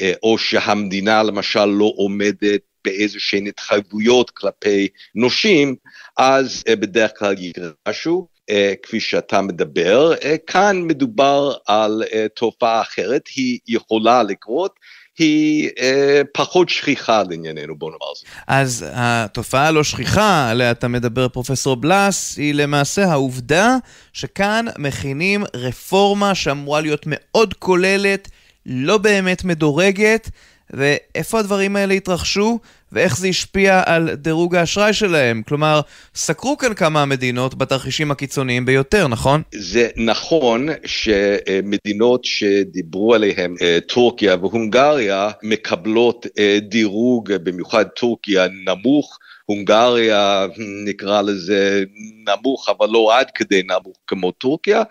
אה, 0.00 0.12
או 0.22 0.38
שהמדינה 0.38 1.22
למשל 1.22 1.64
לא 1.64 1.92
עומדת 1.96 2.60
באיזה 2.84 3.20
שהן 3.20 3.46
התחייבויות 3.46 4.30
כלפי 4.30 4.88
נושים, 5.14 5.76
אז 6.18 6.62
אה, 6.68 6.76
בדרך 6.76 7.10
כלל 7.18 7.34
יקרה 7.38 7.68
משהו. 7.88 8.39
אה, 8.50 8.72
כפי 8.82 9.00
שאתה 9.00 9.40
מדבר, 9.40 10.14
אה, 10.24 10.36
כאן 10.46 10.82
מדובר 10.82 11.54
על 11.66 12.02
אה, 12.12 12.26
תופעה 12.36 12.80
אחרת, 12.80 13.22
היא 13.36 13.58
יכולה 13.68 14.22
לקרות. 14.22 14.74
היא 15.18 15.70
אה, 15.80 16.22
פחות 16.34 16.68
שכיחה 16.68 17.22
לענייננו, 17.30 17.76
בוא 17.76 17.90
נאמר 17.90 18.14
זאת. 18.14 18.24
אז 18.46 18.86
התופעה 18.92 19.66
הלא 19.66 19.84
שכיחה 19.84 20.50
עליה 20.50 20.70
אתה 20.70 20.88
מדבר, 20.88 21.28
פרופסור 21.28 21.76
בלס, 21.76 22.36
היא 22.36 22.54
למעשה 22.54 23.04
העובדה 23.10 23.76
שכאן 24.12 24.66
מכינים 24.78 25.44
רפורמה 25.54 26.34
שאמורה 26.34 26.80
להיות 26.80 27.02
מאוד 27.06 27.54
כוללת, 27.54 28.28
לא 28.66 28.98
באמת 28.98 29.44
מדורגת, 29.44 30.30
ואיפה 30.70 31.38
הדברים 31.38 31.76
האלה 31.76 31.94
התרחשו, 31.94 32.58
ואיך 32.92 33.16
זה 33.16 33.28
השפיע 33.28 33.82
על 33.86 34.14
דירוג 34.14 34.56
האשראי 34.56 34.92
שלהם. 34.92 35.42
כלומר, 35.48 35.80
סקרו 36.14 36.58
כאן 36.58 36.74
כמה 36.74 37.04
מדינות 37.04 37.54
בתרחישים 37.54 38.10
הקיצוניים 38.10 38.66
ביותר, 38.66 39.08
נכון? 39.08 39.42
זה 39.54 39.88
נכון 39.96 40.68
שמדינות 40.86 42.24
שדיברו 42.24 43.14
עליהן, 43.14 43.54
אה, 43.62 43.78
טורקיה 43.88 44.36
והונגריה, 44.36 45.30
מקבלות 45.42 46.26
אה, 46.38 46.58
דירוג, 46.60 47.32
במיוחד 47.32 47.84
טורקיה, 47.84 48.46
נמוך. 48.66 49.18
הונגריה, 49.44 50.46
נקרא 50.84 51.22
לזה 51.22 51.84
נמוך, 52.28 52.68
אבל 52.68 52.88
לא 52.90 53.18
עד 53.18 53.30
כדי 53.34 53.62
נמוך 53.62 53.96
כמו 54.06 54.30
טורקיה. 54.30 54.82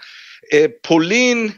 אה, 0.53 0.65
פולין 0.81 1.49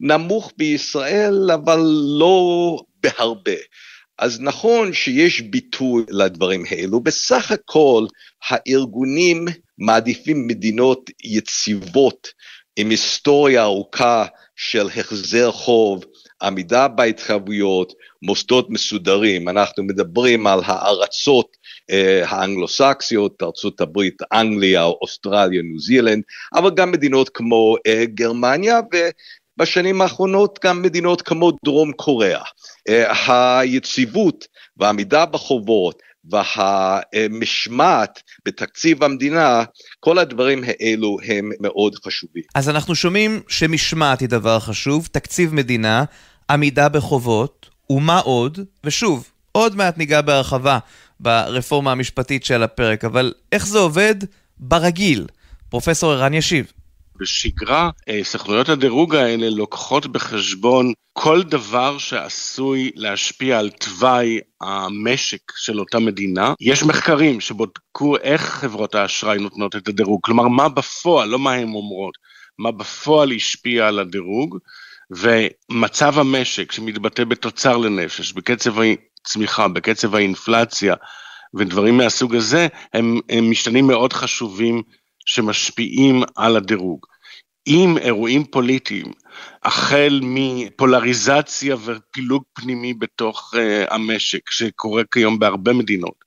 נמוך 0.00 0.52
בישראל, 0.56 1.50
אבל 1.54 1.80
לא 2.18 2.78
בהרבה. 3.02 3.60
אז 4.18 4.40
נכון 4.40 4.92
שיש 4.92 5.40
ביטוי 5.40 6.04
לדברים 6.08 6.64
האלו, 6.70 7.00
בסך 7.00 7.50
הכל 7.50 8.06
הארגונים 8.48 9.44
מעדיפים 9.78 10.46
מדינות 10.46 11.10
יציבות 11.24 12.28
עם 12.76 12.90
היסטוריה 12.90 13.62
ארוכה 13.62 14.26
של 14.56 14.86
החזר 14.86 15.52
חוב, 15.52 16.04
עמידה 16.42 16.88
בהתחייבויות, 16.88 17.92
מוסדות 18.22 18.70
מסודרים. 18.70 19.48
אנחנו 19.48 19.82
מדברים 19.84 20.46
על 20.46 20.60
הארצות 20.64 21.56
אה, 21.90 22.22
האנגלוסקסיות, 22.28 23.42
ארצות 23.42 23.80
הברית, 23.80 24.14
אנגליה, 24.32 24.84
אוסטרליה, 24.84 25.62
ניו 25.62 25.80
זילנד, 25.80 26.22
אבל 26.54 26.70
גם 26.74 26.92
מדינות 26.92 27.28
כמו 27.28 27.76
אה, 27.86 28.04
גרמניה, 28.06 28.80
בשנים 29.56 30.02
האחרונות 30.02 30.58
גם 30.64 30.82
מדינות 30.82 31.22
כמו 31.22 31.52
דרום 31.64 31.92
קוריאה. 31.92 32.42
אה, 32.88 33.60
היציבות 33.60 34.46
והעמידה 34.76 35.26
בחובות 35.26 36.02
והמשמעת 36.30 38.22
בתקציב 38.46 39.04
המדינה, 39.04 39.64
כל 40.00 40.18
הדברים 40.18 40.64
האלו 40.66 41.16
הם 41.26 41.50
מאוד 41.60 41.94
חשובים. 42.04 42.42
אז 42.54 42.68
אנחנו 42.68 42.94
שומעים 42.94 43.40
שמשמעת 43.48 44.20
היא 44.20 44.28
דבר 44.28 44.60
חשוב, 44.60 45.08
תקציב 45.12 45.54
מדינה, 45.54 46.04
עמידה 46.50 46.88
בחובות, 46.88 47.70
ומה 47.90 48.18
עוד? 48.18 48.58
ושוב, 48.84 49.30
עוד 49.52 49.76
מעט 49.76 49.98
ניגע 49.98 50.20
בהרחבה 50.20 50.78
ברפורמה 51.20 51.92
המשפטית 51.92 52.44
של 52.44 52.62
הפרק, 52.62 53.04
אבל 53.04 53.32
איך 53.52 53.66
זה 53.66 53.78
עובד 53.78 54.14
ברגיל? 54.58 55.26
פרופסור 55.68 56.12
ערן 56.12 56.34
ישיב. 56.34 56.72
בשגרה, 57.18 57.90
אה, 58.08 58.20
סוכנויות 58.24 58.68
הדירוג 58.68 59.14
האלה 59.14 59.50
לוקחות 59.50 60.06
בחשבון 60.06 60.92
כל 61.12 61.42
דבר 61.42 61.98
שעשוי 61.98 62.90
להשפיע 62.94 63.58
על 63.58 63.70
תוואי 63.70 64.40
המשק 64.60 65.52
של 65.56 65.80
אותה 65.80 65.98
מדינה. 65.98 66.54
יש 66.60 66.82
מחקרים 66.82 67.40
שבודקו 67.40 68.16
איך 68.16 68.42
חברות 68.42 68.94
האשראי 68.94 69.38
נותנות 69.38 69.76
את 69.76 69.88
הדירוג, 69.88 70.20
כלומר 70.22 70.48
מה 70.48 70.68
בפועל, 70.68 71.28
לא 71.28 71.38
מה 71.38 71.52
הן 71.52 71.68
אומרות, 71.68 72.14
מה 72.58 72.70
בפועל 72.70 73.32
השפיע 73.32 73.88
על 73.88 73.98
הדירוג, 73.98 74.58
ומצב 75.10 76.18
המשק 76.18 76.72
שמתבטא 76.72 77.24
בתוצר 77.24 77.76
לנפש, 77.76 78.32
בקצב 78.32 78.74
הצמיחה, 78.80 79.68
בקצב 79.68 80.14
האינפלציה, 80.14 80.94
ודברים 81.54 81.96
מהסוג 81.96 82.34
הזה, 82.34 82.66
הם, 82.94 83.20
הם 83.28 83.50
משתנים 83.50 83.86
מאוד 83.86 84.12
חשובים 84.12 84.82
שמשפיעים 85.26 86.22
על 86.36 86.56
הדירוג. 86.56 87.06
אם 87.66 87.98
אירועים 87.98 88.44
פוליטיים, 88.44 89.12
החל 89.62 90.20
מפולריזציה 90.22 91.76
ופילוג 91.84 92.42
פנימי 92.52 92.94
בתוך 92.94 93.54
uh, 93.54 93.94
המשק, 93.94 94.50
שקורה 94.50 95.02
כיום 95.10 95.38
בהרבה 95.38 95.72
מדינות, 95.72 96.24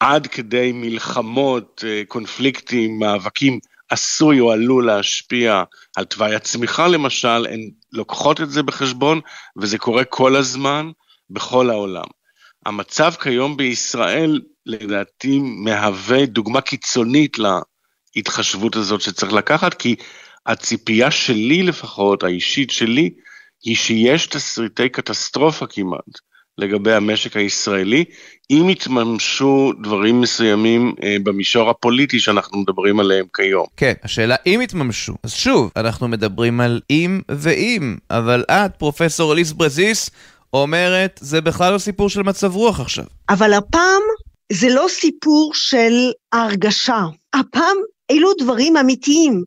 עד 0.00 0.26
כדי 0.26 0.72
מלחמות, 0.74 1.84
uh, 1.84 2.08
קונפליקטים, 2.08 2.98
מאבקים, 2.98 3.58
עשוי 3.90 4.40
או 4.40 4.52
עלול 4.52 4.86
להשפיע 4.86 5.62
על 5.96 6.04
תוואי 6.04 6.34
הצמיחה 6.34 6.88
למשל, 6.88 7.46
הן 7.50 7.70
לוקחות 7.92 8.40
את 8.40 8.50
זה 8.50 8.62
בחשבון, 8.62 9.20
וזה 9.56 9.78
קורה 9.78 10.04
כל 10.04 10.36
הזמן 10.36 10.90
בכל 11.30 11.70
העולם. 11.70 12.06
המצב 12.66 13.12
כיום 13.22 13.56
בישראל, 13.56 14.40
לדעתי, 14.66 15.38
מהווה 15.38 16.26
דוגמה 16.26 16.60
קיצונית 16.60 17.38
ההתחשבות 18.16 18.76
הזאת 18.76 19.00
שצריך 19.00 19.32
לקחת, 19.32 19.74
כי 19.74 19.96
הציפייה 20.46 21.10
שלי 21.10 21.62
לפחות, 21.62 22.22
האישית 22.22 22.70
שלי, 22.70 23.10
היא 23.64 23.76
שיש 23.76 24.26
תסריטי 24.26 24.88
קטסטרופה 24.88 25.66
כמעט 25.66 26.18
לגבי 26.58 26.92
המשק 26.92 27.36
הישראלי, 27.36 28.04
אם 28.50 28.70
יתממשו 28.70 29.72
דברים 29.82 30.20
מסוימים 30.20 30.94
אה, 31.02 31.16
במישור 31.22 31.70
הפוליטי 31.70 32.20
שאנחנו 32.20 32.58
מדברים 32.58 33.00
עליהם 33.00 33.26
כיום. 33.34 33.66
כן, 33.76 33.92
השאלה 34.02 34.36
אם 34.46 34.60
יתממשו. 34.62 35.14
אז 35.22 35.32
שוב, 35.32 35.70
אנחנו 35.76 36.08
מדברים 36.08 36.60
על 36.60 36.80
אם 36.90 37.20
ואם, 37.30 37.96
אבל 38.10 38.44
את, 38.50 38.70
פרופסור 38.78 39.32
אליס 39.32 39.52
ברזיס, 39.52 40.10
אומרת, 40.52 41.20
זה 41.22 41.40
בכלל 41.40 41.72
לא 41.72 41.78
סיפור 41.78 42.08
של 42.08 42.22
מצב 42.22 42.54
רוח 42.54 42.80
עכשיו. 42.80 43.04
אבל 43.28 43.52
הפעם 43.52 44.02
זה 44.52 44.68
לא 44.68 44.86
סיפור 44.88 45.50
של 45.54 46.10
הרגשה. 46.32 47.02
הפעם 47.34 47.76
אלו 48.10 48.32
דברים 48.38 48.76
אמיתיים. 48.76 49.42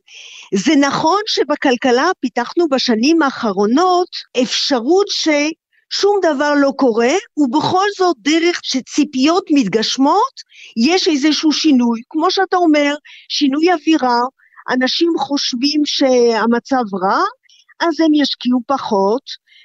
זה 0.54 0.72
נכון 0.76 1.20
שבכלכלה 1.26 2.10
פיתחנו 2.20 2.68
בשנים 2.68 3.22
האחרונות 3.22 4.08
אפשרות 4.42 5.06
ששום 5.08 6.20
דבר 6.22 6.54
לא 6.54 6.72
קורה, 6.76 7.12
ובכל 7.36 7.86
זאת 7.98 8.16
דרך 8.18 8.60
שציפיות 8.62 9.44
מתגשמות, 9.50 10.34
יש 10.76 11.08
איזשהו 11.08 11.52
שינוי. 11.52 12.00
כמו 12.08 12.30
שאתה 12.30 12.56
אומר, 12.56 12.94
שינוי 13.28 13.72
אווירה, 13.72 14.20
אנשים 14.70 15.12
חושבים 15.18 15.82
שהמצב 15.84 16.84
רע, 17.02 17.22
אז 17.80 18.00
הם 18.00 18.14
ישקיעו 18.14 18.60
פחות, 18.66 19.22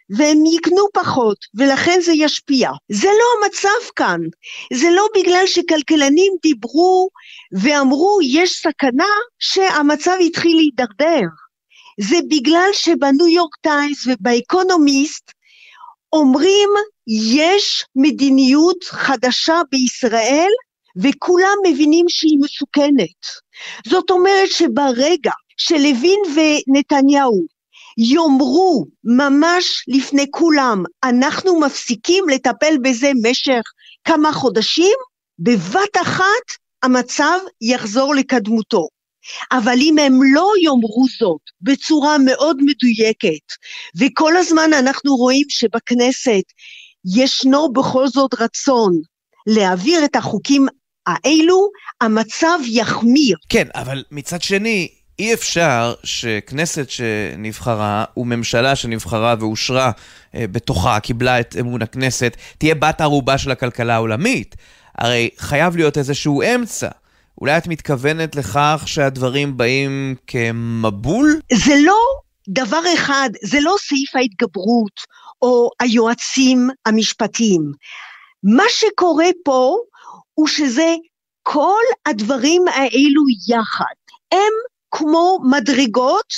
והם 0.10 0.46
יקנו 0.46 0.88
פחות, 0.94 1.38
ולכן 1.56 2.00
זה 2.02 2.12
ישפיע. 2.12 2.70
זה 2.92 3.08
לא 3.08 3.46
המצב 3.46 3.92
כאן. 3.96 4.20
זה 4.74 4.88
לא 4.92 5.08
בגלל 5.16 5.44
שכלכלנים 5.46 6.34
דיברו 6.42 7.10
ואמרו 7.62 8.20
יש 8.24 8.52
סכנה 8.52 9.14
שהמצב 9.40 10.18
התחיל 10.26 10.56
להידרדר. 10.56 11.28
זה 12.00 12.16
בגלל 12.30 12.70
שבניו 12.74 13.28
יורק 13.28 13.56
טיימס 13.62 14.08
ובאקונומיסט 14.08 15.32
אומרים 16.14 16.70
יש 17.48 17.86
מדיניות 17.96 18.84
חדשה 18.84 19.62
בישראל 19.72 20.52
וכולם 20.98 21.58
מבינים 21.68 22.06
שהיא 22.10 22.38
מסוכנת. 22.42 23.22
זאת 23.88 24.12
אומרת 24.12 24.50
שברגע 24.52 25.32
שלוין 25.58 26.20
ונתניהו 26.36 27.46
יאמרו 27.98 28.86
ממש 29.04 29.84
לפני 29.88 30.26
כולם, 30.32 30.84
אנחנו 31.04 31.60
מפסיקים 31.60 32.30
לטפל 32.30 32.78
בזה 32.84 33.12
משך 33.24 33.62
כמה 34.04 34.32
חודשים, 34.32 34.98
בבת 35.40 35.98
אחת 36.02 36.46
המצב 36.84 37.40
יחזור 37.62 38.16
לקדמותו. 38.16 38.88
אבל 39.52 39.78
אם 39.82 39.98
הם 40.00 40.20
לא 40.34 40.52
יאמרו 40.64 41.06
זאת 41.20 41.42
בצורה 41.62 42.18
מאוד 42.18 42.58
מדויקת, 42.62 43.46
וכל 44.00 44.38
הזמן 44.38 44.70
אנחנו 44.74 45.16
רואים 45.16 45.46
שבכנסת 45.50 46.44
ישנו 47.16 47.74
בכל 47.74 48.08
זאת 48.08 48.34
רצון 48.34 48.94
להעביר 49.48 50.06
את 50.06 50.16
החוקים 50.16 50.66
האלו, 51.06 51.70
המצב 52.02 52.60
יחמיר. 52.66 53.38
כן, 53.50 53.68
אבל 53.76 54.04
מצד 54.12 54.42
שני, 54.42 54.90
אי 55.20 55.34
אפשר 55.34 55.94
שכנסת 56.04 56.90
שנבחרה 56.90 58.06
וממשלה 58.18 58.76
שנבחרה 58.76 59.36
ואושרה 59.40 59.92
אה, 60.36 60.46
בתוכה, 60.48 61.00
קיבלה 61.00 61.40
את 61.40 61.56
אמון 61.60 61.82
הכנסת, 61.82 62.38
תהיה 62.58 62.76
בת 62.76 63.02
ערובה 63.02 63.38
של 63.38 63.52
הכלכלה 63.52 63.96
העולמית. 63.96 64.56
הרי 64.98 65.30
חייב 65.38 65.76
להיות 65.76 65.98
איזשהו 65.98 66.42
אמצע. 66.42 66.90
אולי 67.42 67.58
את 67.58 67.68
מתכוונת 67.68 68.36
לכך 68.36 68.84
שהדברים 68.86 69.58
באים 69.58 70.16
כמבול? 70.28 71.40
זה 71.54 71.74
לא 71.86 72.00
דבר 72.50 72.82
אחד, 72.94 73.30
זה 73.44 73.58
לא 73.62 73.76
סעיף 73.80 74.16
ההתגברות 74.16 75.00
או 75.42 75.70
היועצים 75.80 76.70
המשפטיים. 76.86 77.72
מה 78.44 78.64
שקורה 78.70 79.28
פה 79.46 79.78
הוא 80.34 80.48
שזה 80.48 80.96
כל 81.44 81.84
הדברים 82.06 82.62
האלו 82.68 83.24
יחד. 83.50 83.96
הם 84.32 84.54
כמו 84.96 85.40
מדרגות, 85.52 86.34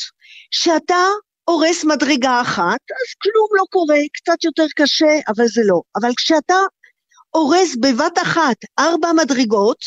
שאתה 0.51 1.05
הורס 1.43 1.83
מדרגה 1.83 2.41
אחת, 2.41 2.79
אז 2.91 3.13
כלום 3.21 3.47
לא 3.57 3.63
קורה, 3.69 3.99
קצת 4.13 4.43
יותר 4.43 4.65
קשה, 4.75 5.19
אבל 5.27 5.47
זה 5.47 5.61
לא. 5.65 5.81
אבל 5.95 6.11
כשאתה 6.17 6.55
הורס 7.29 7.75
בבת 7.75 8.17
אחת 8.17 8.55
ארבע 8.79 9.11
מדרגות, 9.13 9.77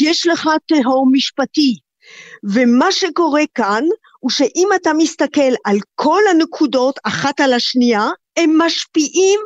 יש 0.00 0.26
לך 0.26 0.50
תהום 0.66 1.10
משפטי. 1.12 1.78
ומה 2.54 2.92
שקורה 2.92 3.42
כאן, 3.54 3.84
הוא 4.20 4.30
שאם 4.30 4.68
אתה 4.74 4.92
מסתכל 4.92 5.52
על 5.64 5.76
כל 5.94 6.20
הנקודות 6.30 6.98
אחת 7.04 7.40
על 7.40 7.52
השנייה, 7.52 8.08
הם 8.36 8.58
משפיעים 8.58 9.40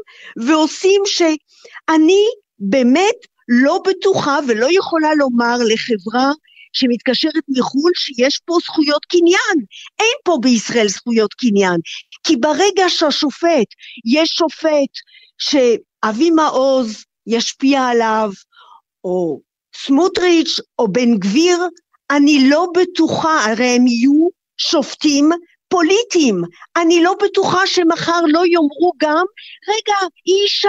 ועושים 0.47 1.03
שאני 1.07 2.25
באמת 2.59 3.17
לא 3.49 3.83
בטוחה 3.87 4.39
ולא 4.49 4.67
יכולה 4.71 5.15
לומר 5.15 5.57
לחברה 5.69 6.33
שמתקשרת 6.73 7.45
מחו"ל 7.49 7.91
שיש 7.95 8.41
פה 8.45 8.55
זכויות 8.65 9.05
קניין. 9.05 9.67
אין 9.99 10.17
פה 10.25 10.39
בישראל 10.43 10.89
זכויות 10.89 11.35
קניין. 11.35 11.81
כי 12.27 12.37
ברגע 12.37 12.85
שהשופט, 12.89 13.69
יש 14.05 14.29
שופט 14.29 14.93
שאבי 15.39 16.31
מעוז 16.31 17.05
ישפיע 17.27 17.87
עליו, 17.87 18.31
או 19.05 19.41
סמוטריץ' 19.77 20.61
או 20.79 20.93
בן 20.93 21.19
גביר, 21.19 21.59
אני 22.11 22.49
לא 22.51 22.67
בטוחה, 22.75 23.45
הרי 23.45 23.77
הם 23.77 23.87
יהיו 23.87 24.29
שופטים 24.57 25.31
פוליטיים. 25.69 26.43
אני 26.77 27.03
לא 27.03 27.15
בטוחה 27.23 27.67
שמחר 27.67 28.21
לא 28.27 28.47
יאמרו 28.47 28.93
גם, 28.97 29.25
רגע, 29.69 29.95
היא 30.25 30.43
אישה, 30.45 30.69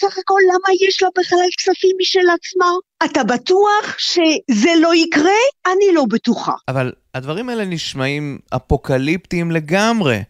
סך 0.00 0.18
הכל 0.18 0.40
למה 0.48 0.88
יש 0.88 1.02
לה 1.02 1.08
בכלל 1.18 1.48
כספים 1.58 1.96
משל 2.00 2.20
עצמה? 2.20 2.66
אתה 3.04 3.24
בטוח 3.24 3.96
שזה 3.98 4.70
לא 4.82 4.94
יקרה? 4.94 5.40
אני 5.66 5.94
לא 5.94 6.04
בטוחה. 6.10 6.52
אבל 6.68 6.92
הדברים 7.14 7.48
האלה 7.48 7.64
נשמעים 7.64 8.38
אפוקליפטיים 8.56 9.50
לגמרי. 9.50 10.22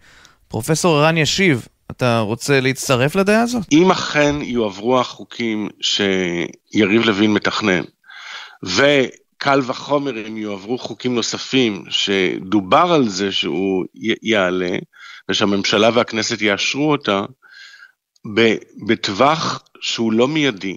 פרופסור 0.49 0.97
ערן 0.97 1.17
ישיב, 1.17 1.67
אתה 1.91 2.19
רוצה 2.19 2.61
להצטרף 2.61 3.17
לדעה 3.17 3.43
הזאת? 3.43 3.63
אם 3.73 3.91
אכן 3.91 4.35
יועברו 4.43 5.01
החוקים 5.01 5.69
שיריב 5.81 7.03
לוין 7.05 7.33
מתכנן, 7.33 7.83
וקל 8.63 9.61
וחומר 9.67 10.27
אם 10.27 10.37
יועברו 10.37 10.79
חוקים 10.79 11.15
נוספים 11.15 11.85
שדובר 11.89 12.93
על 12.95 13.09
זה 13.09 13.33
שהוא 13.33 13.85
יעלה, 14.23 14.77
ושהממשלה 15.29 15.91
והכנסת 15.95 16.43
יאשרו 16.43 16.91
אותה, 16.91 17.23
בטווח 18.87 19.63
שהוא 19.81 20.13
לא 20.13 20.29
מיידי, 20.29 20.77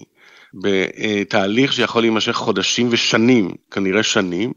בתהליך 0.53 1.73
שיכול 1.73 2.01
להימשך 2.01 2.31
חודשים 2.31 2.87
ושנים, 2.91 3.51
כנראה 3.71 4.03
שנים, 4.03 4.53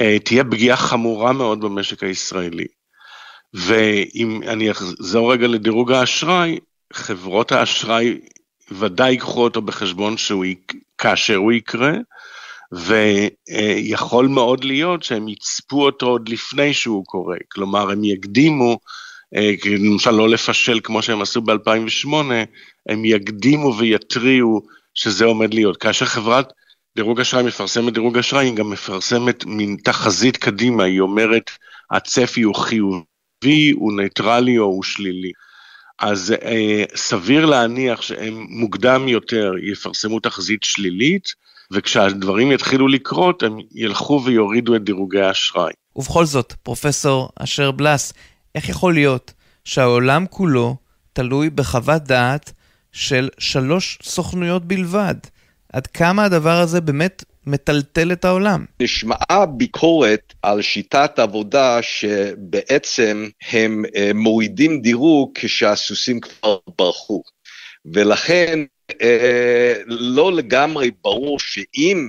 אה, 0.00 0.18
תהיה 0.18 0.44
פגיעה 0.44 0.76
חמורה 0.76 1.32
מאוד 1.32 1.60
במשק 1.60 2.02
הישראלי. 2.02 2.66
ואם 3.54 4.40
אני 4.42 4.70
אחזור 4.70 5.32
רגע 5.32 5.46
לדירוג 5.46 5.92
האשראי, 5.92 6.58
חברות 6.92 7.52
האשראי 7.52 8.20
ודאי 8.70 9.10
ייקחו 9.10 9.44
אותו 9.44 9.62
בחשבון 9.62 10.16
שהוא, 10.16 10.44
כאשר 10.98 11.36
הוא 11.36 11.52
יקרה, 11.52 11.92
ויכול 12.72 14.26
מאוד 14.26 14.64
להיות 14.64 15.02
שהם 15.02 15.28
יצפו 15.28 15.84
אותו 15.84 16.06
עוד 16.06 16.28
לפני 16.28 16.74
שהוא 16.74 17.04
קורה, 17.04 17.36
כלומר 17.52 17.90
הם 17.90 18.04
יקדימו 18.04 18.70
אה, 18.72 18.76
למשל 19.66 20.10
לא 20.10 20.28
לפשל 20.28 20.80
כמו 20.82 21.02
שהם 21.02 21.22
עשו 21.22 21.40
ב-2008, 21.40 22.08
הם 22.88 23.04
יקדימו 23.04 23.74
ויתריעו 23.78 24.62
שזה 24.94 25.24
עומד 25.24 25.54
להיות. 25.54 25.76
כאשר 25.76 26.06
חברת 26.06 26.52
דירוג 26.96 27.20
אשראי 27.20 27.42
מפרסמת 27.42 27.94
דירוג 27.94 28.18
אשראי, 28.18 28.46
היא 28.46 28.54
גם 28.54 28.70
מפרסמת 28.70 29.44
מין 29.44 29.76
תחזית 29.84 30.36
קדימה, 30.36 30.84
היא 30.84 31.00
אומרת, 31.00 31.50
הצפי 31.90 32.42
הוא 32.42 32.54
חיובי, 32.54 33.70
הוא 33.74 33.92
ניטרלי 33.92 34.58
או 34.58 34.64
הוא 34.64 34.82
שלילי. 34.82 35.32
אז 35.98 36.34
אה, 36.42 36.84
סביר 36.94 37.46
להניח 37.46 38.02
שהם 38.02 38.46
מוקדם 38.48 39.08
יותר 39.08 39.52
יפרסמו 39.62 40.20
תחזית 40.20 40.62
שלילית, 40.62 41.28
וכשהדברים 41.70 42.52
יתחילו 42.52 42.88
לקרות, 42.88 43.42
הם 43.42 43.58
ילכו 43.74 44.22
ויורידו 44.24 44.76
את 44.76 44.84
דירוגי 44.84 45.20
האשראי. 45.20 45.72
ובכל 45.96 46.24
זאת, 46.24 46.52
פרופסור 46.62 47.28
אשר 47.36 47.70
בלס, 47.70 48.12
איך 48.54 48.68
יכול 48.68 48.94
להיות 48.94 49.32
שהעולם 49.64 50.26
כולו 50.30 50.76
תלוי 51.12 51.50
בחוות 51.50 52.02
דעת 52.02 52.52
של 52.92 53.28
שלוש 53.38 53.98
סוכנויות 54.02 54.64
בלבד? 54.64 55.14
עד 55.72 55.86
כמה 55.86 56.24
הדבר 56.24 56.60
הזה 56.60 56.80
באמת 56.80 57.24
מטלטל 57.46 58.12
את 58.12 58.24
העולם? 58.24 58.64
נשמעה 58.82 59.46
ביקורת 59.46 60.34
על 60.42 60.62
שיטת 60.62 61.18
עבודה 61.18 61.78
שבעצם 61.82 63.28
הם 63.50 63.84
אה, 63.96 64.10
מורידים 64.14 64.80
דירוג 64.80 65.30
כשהסוסים 65.34 66.20
כבר 66.20 66.56
ברחו. 66.78 67.22
ולכן 67.94 68.58
אה, 69.02 69.74
לא 69.86 70.32
לגמרי 70.32 70.90
ברור 71.04 71.40
שאם 71.40 72.08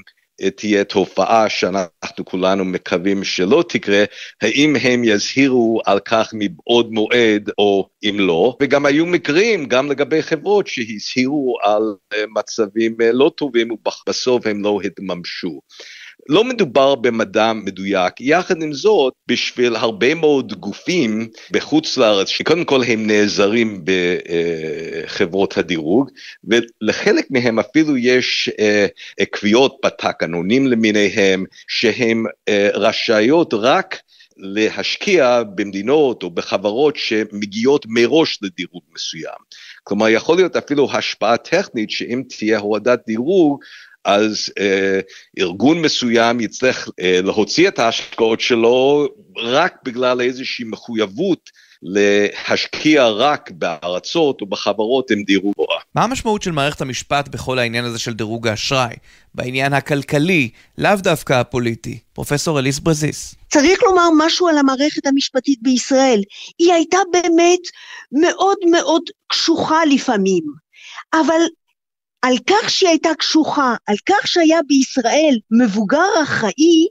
תהיה 0.55 0.83
תופעה 0.83 1.49
שאנחנו 1.49 2.25
כולנו 2.25 2.65
מקווים 2.65 3.23
שלא 3.23 3.63
תקרה, 3.69 4.03
האם 4.41 4.75
הם 4.81 5.03
יזהירו 5.03 5.81
על 5.85 5.99
כך 5.99 6.31
מבעוד 6.33 6.91
מועד 6.91 7.49
או 7.57 7.89
אם 8.03 8.15
לא, 8.19 8.57
וגם 8.61 8.85
היו 8.85 9.05
מקרים, 9.05 9.65
גם 9.65 9.91
לגבי 9.91 10.21
חברות 10.21 10.67
שהזהירו 10.67 11.57
על 11.63 11.83
מצבים 12.37 12.97
לא 13.13 13.31
טובים 13.37 13.71
ובסוף 13.71 14.47
הם 14.47 14.63
לא 14.63 14.79
התממשו. 14.85 15.59
לא 16.29 16.43
מדובר 16.43 16.95
במדע 16.95 17.53
מדויק, 17.53 18.13
יחד 18.21 18.61
עם 18.61 18.73
זאת, 18.73 19.13
בשביל 19.27 19.75
הרבה 19.75 20.15
מאוד 20.15 20.53
גופים 20.53 21.27
בחוץ 21.51 21.97
לארץ, 21.97 22.27
שקודם 22.27 22.65
כל 22.65 22.83
הם 22.83 23.07
נעזרים 23.07 23.83
בחברות 25.05 25.57
הדירוג, 25.57 26.09
ולחלק 26.43 27.25
מהם 27.29 27.59
אפילו 27.59 27.97
יש 27.97 28.49
אה, 28.59 28.85
קביעות 29.31 29.77
בתקנונים 29.85 30.67
למיניהם, 30.67 31.45
שהן 31.67 32.23
אה, 32.49 32.69
רשאיות 32.73 33.53
רק 33.53 33.99
להשקיע 34.37 35.43
במדינות 35.55 36.23
או 36.23 36.29
בחברות 36.29 36.95
שמגיעות 36.95 37.85
מראש 37.89 38.39
לדירוג 38.41 38.83
מסוים. 38.95 39.39
כלומר, 39.83 40.09
יכול 40.09 40.35
להיות 40.35 40.55
אפילו 40.55 40.87
השפעה 40.93 41.37
טכנית 41.37 41.91
שאם 41.91 42.23
תהיה 42.29 42.59
הורדת 42.59 42.99
דירוג, 43.07 43.59
אז 44.15 44.53
אה, 44.59 44.99
ארגון 45.39 45.81
מסוים 45.81 46.39
יצטרך 46.39 46.89
אה, 46.99 47.19
להוציא 47.23 47.67
את 47.67 47.79
ההשקעות 47.79 48.41
שלו 48.41 49.07
רק 49.37 49.75
בגלל 49.83 50.21
איזושהי 50.21 50.65
מחויבות 50.65 51.49
להשקיע 51.83 53.07
רק 53.07 53.51
בארצות 53.51 54.41
או 54.41 54.45
בחברות 54.45 55.11
עם 55.11 55.23
דירוג 55.23 55.53
גבוה. 55.53 55.79
מה 55.95 56.03
המשמעות 56.03 56.41
של 56.41 56.51
מערכת 56.51 56.81
המשפט 56.81 57.27
בכל 57.27 57.59
העניין 57.59 57.85
הזה 57.85 57.99
של 57.99 58.13
דירוג 58.13 58.47
האשראי? 58.47 58.95
בעניין 59.35 59.73
הכלכלי, 59.73 60.49
לאו 60.77 60.95
דווקא 60.95 61.33
הפוליטי. 61.33 61.99
פרופסור 62.13 62.59
אליס 62.59 62.79
ברזיס. 62.79 63.35
צריך 63.51 63.83
לומר 63.83 64.09
משהו 64.17 64.47
על 64.47 64.57
המערכת 64.57 65.07
המשפטית 65.07 65.59
בישראל. 65.61 66.21
היא 66.59 66.73
הייתה 66.73 66.97
באמת 67.11 67.59
מאוד 68.11 68.57
מאוד 68.71 69.01
קשוחה 69.27 69.85
לפעמים. 69.85 70.43
אבל 71.13 71.41
על 72.21 72.33
כך 72.47 72.69
שהיא 72.69 72.89
הייתה 72.89 73.09
קשוחה, 73.19 73.75
על 73.87 73.95
כך 74.09 74.27
שהיה 74.27 74.59
בישראל 74.67 75.35
מבוגר 75.51 76.23
אחראי, 76.23 76.87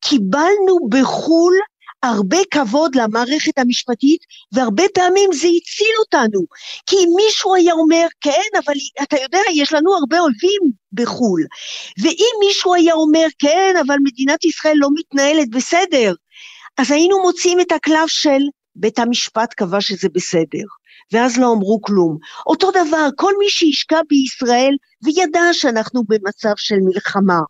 קיבלנו 0.00 0.88
בחו"ל 0.88 1.54
הרבה 2.02 2.36
כבוד 2.50 2.94
למערכת 2.94 3.58
המשפטית, 3.58 4.20
והרבה 4.52 4.82
פעמים 4.94 5.30
זה 5.32 5.48
הציל 5.56 5.94
אותנו. 5.98 6.40
כי 6.86 6.96
אם 6.96 7.08
מישהו 7.16 7.54
היה 7.54 7.72
אומר, 7.72 8.06
כן, 8.20 8.58
אבל 8.64 8.74
אתה 9.02 9.16
יודע, 9.22 9.40
יש 9.54 9.72
לנו 9.72 9.94
הרבה 9.94 10.20
אויבים 10.20 10.72
בחו"ל. 10.92 11.44
ואם 12.02 12.46
מישהו 12.46 12.74
היה 12.74 12.94
אומר, 12.94 13.26
כן, 13.38 13.74
אבל 13.86 13.96
מדינת 14.04 14.44
ישראל 14.44 14.74
לא 14.76 14.88
מתנהלת 14.94 15.50
בסדר, 15.50 16.14
אז 16.78 16.90
היינו 16.90 17.22
מוצאים 17.22 17.60
את 17.60 17.72
הקלף 17.72 18.06
של 18.06 18.40
בית 18.76 18.98
המשפט 18.98 19.54
קבע 19.54 19.80
שזה 19.80 20.08
בסדר. 20.12 20.64
ואז 21.12 21.38
לא 21.38 21.52
אמרו 21.52 21.80
כלום. 21.82 22.18
אותו 22.46 22.70
דבר, 22.70 23.08
כל 23.16 23.32
מי 23.38 23.50
שהשקע 23.50 24.00
בישראל 24.08 24.76
וידע 25.04 25.42
שאנחנו 25.52 26.02
במצב 26.08 26.52
של 26.56 26.76
מלחמה. 26.80 27.40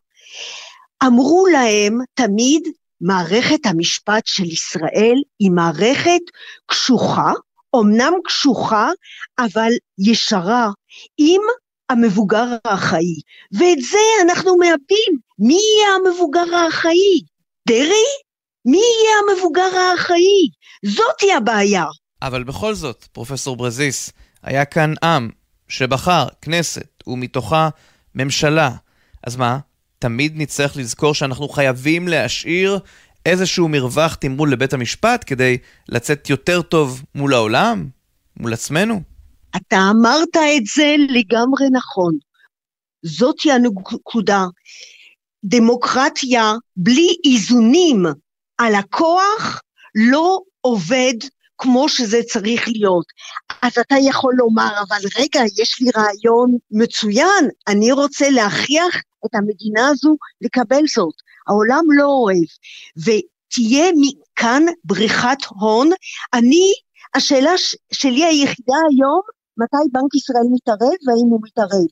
אמרו 1.07 1.46
להם 1.46 1.99
תמיד, 2.14 2.68
מערכת 3.01 3.66
המשפט 3.66 4.27
של 4.27 4.44
ישראל 4.44 5.23
היא 5.38 5.51
מערכת 5.51 6.20
קשוחה, 6.66 7.33
אמנם 7.77 8.12
קשוחה, 8.25 8.90
אבל 9.38 9.70
ישרה, 9.99 10.70
עם 11.18 11.42
המבוגר 11.90 12.46
האחראי. 12.64 13.20
ואת 13.53 13.81
זה 13.81 13.99
אנחנו 14.23 14.57
מאבדים. 14.57 15.18
מי 15.38 15.55
יהיה 15.55 15.94
המבוגר 15.94 16.55
האחראי? 16.55 17.20
דרעי? 17.68 18.11
מי 18.64 18.79
יהיה 18.79 19.16
המבוגר 19.18 19.77
האחראי? 19.77 20.49
זאתי 20.85 21.33
הבעיה. 21.33 21.85
אבל 22.23 22.43
בכל 22.43 22.75
זאת, 22.75 23.07
פרופסור 23.13 23.57
ברזיס, 23.57 24.11
היה 24.43 24.65
כאן 24.65 24.95
עם 25.03 25.31
שבחר 25.69 26.27
כנסת, 26.43 27.03
ומתוכה 27.07 27.69
ממשלה. 28.15 28.71
אז 29.27 29.37
מה, 29.37 29.59
תמיד 29.99 30.33
נצטרך 30.37 30.77
לזכור 30.77 31.15
שאנחנו 31.15 31.49
חייבים 31.49 32.09
להשאיר 32.09 32.79
איזשהו 33.27 33.69
מרווח 33.69 34.15
תמרון 34.15 34.51
לבית 34.51 34.73
המשפט 34.73 35.25
כדי 35.27 35.59
לצאת 35.89 36.31
יותר 36.31 36.63
טוב 36.63 37.03
מול 37.15 37.35
העולם? 37.35 37.89
מול 38.37 38.53
עצמנו? 38.53 39.01
אתה 39.57 39.77
אמרת 39.91 40.37
את 40.37 40.67
זה 40.75 40.97
לגמרי 40.99 41.65
נכון. 41.73 42.15
זאתי 43.03 43.53
הנקודה. 43.53 44.45
דמוקרטיה 45.45 46.53
בלי 46.77 47.09
איזונים 47.25 48.07
על 48.59 48.75
הכוח 48.75 49.61
לא 49.95 50.41
עובד 50.61 51.15
כמו 51.61 51.88
שזה 51.88 52.20
צריך 52.29 52.68
להיות. 52.68 53.07
אז 53.62 53.73
אתה 53.79 53.94
יכול 54.01 54.35
לומר, 54.37 54.73
אבל 54.88 55.01
רגע, 55.18 55.40
יש 55.62 55.81
לי 55.81 55.90
רעיון 55.96 56.57
מצוין, 56.70 57.49
אני 57.68 57.92
רוצה 57.92 58.31
להכריח 58.31 58.96
את 59.27 59.35
המדינה 59.35 59.88
הזו 59.88 60.16
לקבל 60.40 60.83
זאת. 60.94 61.14
העולם 61.49 61.85
לא 61.99 62.07
אוהב. 62.07 62.49
ותהיה 62.96 63.90
מכאן 63.96 64.62
בריחת 64.85 65.38
הון. 65.49 65.90
אני, 66.35 66.73
השאלה 67.14 67.53
שלי 67.92 68.25
היחידה 68.25 68.75
היום, 68.90 69.20
מתי 69.57 69.88
בנק 69.92 70.14
ישראל 70.14 70.46
מתערב 70.53 70.99
והאם 71.07 71.29
הוא 71.31 71.40
מתערב. 71.42 71.87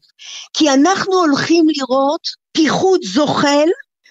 כי 0.53 0.71
אנחנו 0.71 1.13
הולכים 1.13 1.67
לראות 1.69 2.29
פיחות 2.53 3.01
זוחל 3.03 3.69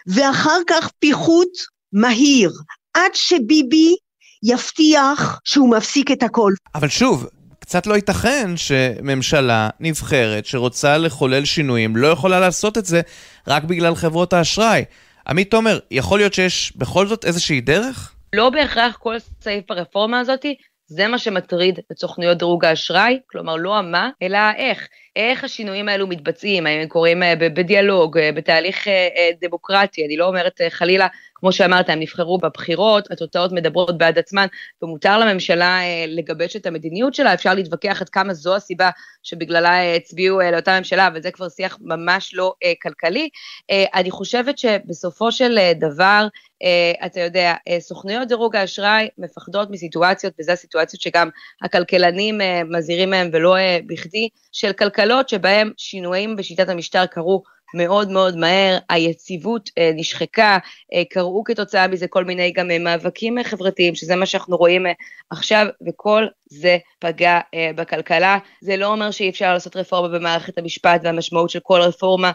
ואחר 0.08 0.60
כך 0.68 0.90
פיחות 1.00 1.50
מהיר. 1.94 2.52
עד 2.94 3.12
שביבי 3.14 3.96
יבטיח 4.44 5.40
שהוא 5.44 5.72
מפסיק 5.78 6.12
את 6.12 6.24
הכל. 6.24 6.54
אבל 6.76 6.88
שוב, 6.88 7.28
קצת 7.60 7.88
לא 7.88 7.96
ייתכן 7.96 8.58
שממשלה 8.58 9.70
נבחרת 9.80 10.46
שרוצה 10.46 10.98
לחולל 10.98 11.46
שינויים 11.46 11.96
לא 11.96 12.08
יכולה 12.08 12.40
לעשות 12.40 12.78
את 12.78 12.86
זה 12.86 13.02
רק 13.48 13.64
בגלל 13.64 13.96
חברות 13.96 14.34
האשראי. 14.34 14.84
עמית 15.28 15.52
תומר, 15.52 15.80
יכול 15.92 16.20
להיות 16.20 16.34
שיש 16.34 16.74
בכל 16.76 17.08
זאת 17.08 17.26
איזושהי 17.26 17.62
דרך? 17.62 18.14
לא 18.36 18.50
בהכרח 18.50 18.98
כל 18.98 19.16
סעיף 19.42 19.64
ברפורמה 19.70 20.20
הזאתי 20.20 20.56
זה 20.88 21.08
מה 21.08 21.18
שמטריד 21.18 21.80
את 21.92 22.00
סוכנויות 22.00 22.38
דירוג 22.38 22.66
האשראי, 22.66 23.20
כלומר 23.30 23.56
לא 23.56 23.78
המה, 23.78 24.10
אלא 24.22 24.38
האיך. 24.38 24.88
איך 25.16 25.44
השינויים 25.44 25.90
האלו 25.90 26.08
מתבצעים, 26.08 26.68
האם 26.68 26.80
הם 26.80 26.88
קורים 26.88 27.24
אה, 27.24 27.36
בדיאלוג, 27.36 28.18
אה, 28.18 28.32
בתהליך 28.32 28.88
אה, 28.88 29.30
דמוקרטי, 29.42 30.06
אני 30.06 30.18
לא 30.18 30.28
אומרת 30.28 30.62
חלילה, 30.70 31.08
כמו 31.40 31.52
שאמרת, 31.52 31.90
הם 31.90 32.00
נבחרו 32.00 32.38
בבחירות, 32.38 33.12
התוצאות 33.12 33.52
מדברות 33.52 33.98
בעד 33.98 34.18
עצמן, 34.18 34.48
ומותר 34.82 35.18
לממשלה 35.18 35.80
לגבש 36.08 36.56
את 36.56 36.66
המדיניות 36.66 37.14
שלה, 37.14 37.34
אפשר 37.34 37.54
להתווכח 37.54 38.02
עד 38.02 38.10
כמה 38.10 38.34
זו 38.34 38.56
הסיבה 38.56 38.90
שבגללה 39.24 39.96
הצביעו 39.96 40.40
לאותה 40.52 40.78
ממשלה, 40.78 41.10
וזה 41.14 41.32
כבר 41.32 41.50
שיח 41.50 41.78
ממש 41.82 42.32
לא 42.34 42.54
כלכלי. 42.82 43.30
אני 43.72 44.12
חושבת 44.12 44.58
שבסופו 44.58 45.32
של 45.32 45.58
דבר, 45.80 46.28
Uh, 46.64 47.06
אתה 47.06 47.20
יודע, 47.20 47.54
uh, 47.54 47.80
סוכנויות 47.80 48.28
דירוג 48.28 48.56
האשראי 48.56 49.08
מפחדות 49.18 49.70
מסיטואציות, 49.72 50.34
וזה 50.40 50.54
הסיטואציות 50.54 51.02
שגם 51.02 51.30
הכלכלנים 51.62 52.42
uh, 52.42 52.44
מזהירים 52.78 53.10
מהם 53.10 53.30
ולא 53.34 53.56
uh, 53.56 53.60
בכדי, 53.88 54.30
של 54.52 54.74
כלכלות 54.74 55.30
שבהם 55.30 55.72
שינויים 55.78 56.36
בשיטת 56.36 56.70
המשטר 56.70 57.06
קרו 57.06 57.44
מאוד 57.74 58.10
מאוד 58.12 58.38
מהר, 58.38 58.78
היציבות 58.90 59.70
אה, 59.78 59.92
נשחקה, 59.96 60.58
אה, 60.94 61.04
קרו 61.10 61.44
כתוצאה 61.44 61.88
מזה 61.88 62.08
כל 62.08 62.26
מיני 62.26 62.52
גם 62.52 62.72
אה, 62.72 62.80
מאבקים 62.80 63.44
חברתיים, 63.44 63.96
שזה 63.96 64.16
מה 64.16 64.26
שאנחנו 64.26 64.58
רואים 64.58 64.86
עכשיו, 65.30 65.68
וכל 65.88 66.28
זה 66.46 66.78
פגע 67.00 67.40
בכלכלה. 67.76 68.38
זה 68.62 68.78
לא 68.78 68.88
אומר 68.88 69.12
שאי 69.12 69.30
אפשר 69.30 69.54
לעשות 69.54 69.76
רפורמה 69.76 70.08
במערכת 70.08 70.58
המשפט, 70.58 71.02
והמשמעות 71.04 71.50
של 71.50 71.60
כל 71.64 71.82
רפורמה 71.82 72.32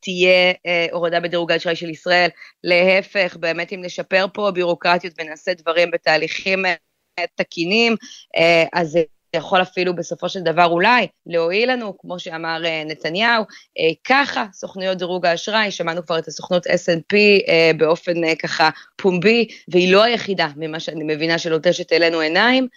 תהיה 0.00 0.52
הורדה 0.92 1.20
בדירוג 1.20 1.52
האשראי 1.52 1.76
של 1.76 1.90
ישראל. 1.90 2.28
להפך, 2.64 3.36
באמת 3.40 3.72
אם 3.72 3.80
נשפר 3.84 4.26
פה 4.34 4.50
בירוקרטיות 4.50 5.14
ונעשה 5.18 5.54
דברים 5.54 5.90
בתהליכים 5.90 6.64
תקינים, 7.36 7.96
אז 8.72 8.88
זה 8.88 9.02
יכול 9.36 9.62
אפילו 9.62 9.96
בסופו 9.96 10.28
של 10.28 10.40
דבר 10.40 10.64
אולי 10.64 11.06
להועיל 11.26 11.72
לנו, 11.72 11.94
כמו 11.98 12.18
שאמר 12.18 12.64
אה, 12.64 12.82
נתניהו, 12.86 13.44
אה, 13.78 13.90
ככה 14.04 14.46
סוכנויות 14.52 14.98
דירוג 14.98 15.26
האשראי, 15.26 15.70
שמענו 15.70 16.06
כבר 16.06 16.18
את 16.18 16.28
הסוכנות 16.28 16.66
S&P 16.66 17.14
אה, 17.48 17.70
באופן 17.76 18.34
ככה 18.34 18.70
פומבי, 18.96 19.48
והיא 19.68 19.92
לא 19.92 20.02
היחידה, 20.02 20.48
ממה 20.56 20.80
שאני 20.80 21.04
מבינה 21.14 21.38
שלוטשת 21.38 21.92
אלינו 21.92 22.20
עיניים, 22.20 22.68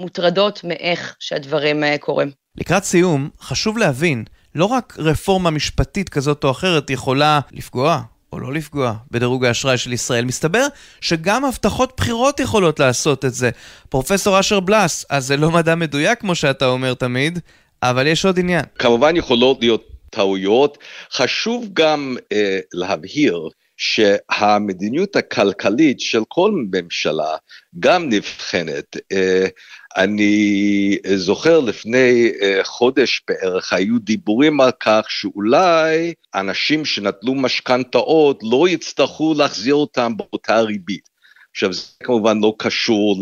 מוטרדות 0.00 0.60
מאיך 0.64 1.16
שהדברים 1.20 1.82
קורים. 2.00 2.30
לקראת 2.56 2.84
סיום, 2.84 3.30
חשוב 3.40 3.78
להבין, 3.78 4.24
לא 4.54 4.64
רק 4.64 4.96
רפורמה 4.98 5.50
משפטית 5.50 6.08
כזאת 6.08 6.44
או 6.44 6.50
אחרת 6.50 6.90
יכולה 6.90 7.40
לפגוע 7.52 8.02
או 8.32 8.40
לא 8.40 8.52
לפגוע 8.52 8.94
בדירוג 9.10 9.44
האשראי 9.44 9.78
של 9.78 9.92
ישראל. 9.92 10.24
מסתבר 10.24 10.66
שגם 11.00 11.44
הבטחות 11.44 11.92
בחירות 11.96 12.40
יכולות 12.40 12.80
לעשות 12.80 13.24
את 13.24 13.34
זה. 13.34 13.50
פרופסור 13.88 14.40
אשר 14.40 14.60
בלס, 14.60 15.06
אז 15.10 15.26
זה 15.26 15.36
לא 15.36 15.50
מדע 15.50 15.74
מדויק 15.74 16.20
כמו 16.20 16.34
שאתה 16.34 16.66
אומר 16.66 16.94
תמיד, 16.94 17.38
אבל 17.82 18.06
יש 18.06 18.24
עוד 18.24 18.38
עניין. 18.38 18.64
כמובן 18.78 19.16
יכולות 19.16 19.58
להיות 19.60 19.88
טעויות. 20.10 20.78
חשוב 21.12 21.68
גם 21.72 22.16
אה, 22.32 22.58
להבהיר 22.72 23.48
שהמדיניות 23.76 25.16
הכלכלית 25.16 26.00
של 26.00 26.22
כל 26.28 26.52
ממשלה 26.72 27.36
גם 27.80 28.08
נבחנת. 28.08 28.96
אה, 29.12 29.46
אני 29.96 30.98
זוכר 31.16 31.60
לפני 31.60 32.32
אה, 32.42 32.60
חודש 32.64 33.22
בערך 33.28 33.72
היו 33.72 33.98
דיבורים 33.98 34.60
על 34.60 34.70
כך 34.80 35.06
שאולי 35.08 36.14
אנשים 36.34 36.84
שנטלו 36.84 37.34
משכנתאות 37.34 38.40
לא 38.42 38.68
יצטרכו 38.68 39.34
להחזיר 39.34 39.74
אותם 39.74 40.16
באותה 40.16 40.60
ריבית. 40.60 41.08
עכשיו 41.50 41.72
זה 41.72 41.82
כמובן 42.04 42.40
לא 42.40 42.54
קשור 42.58 43.16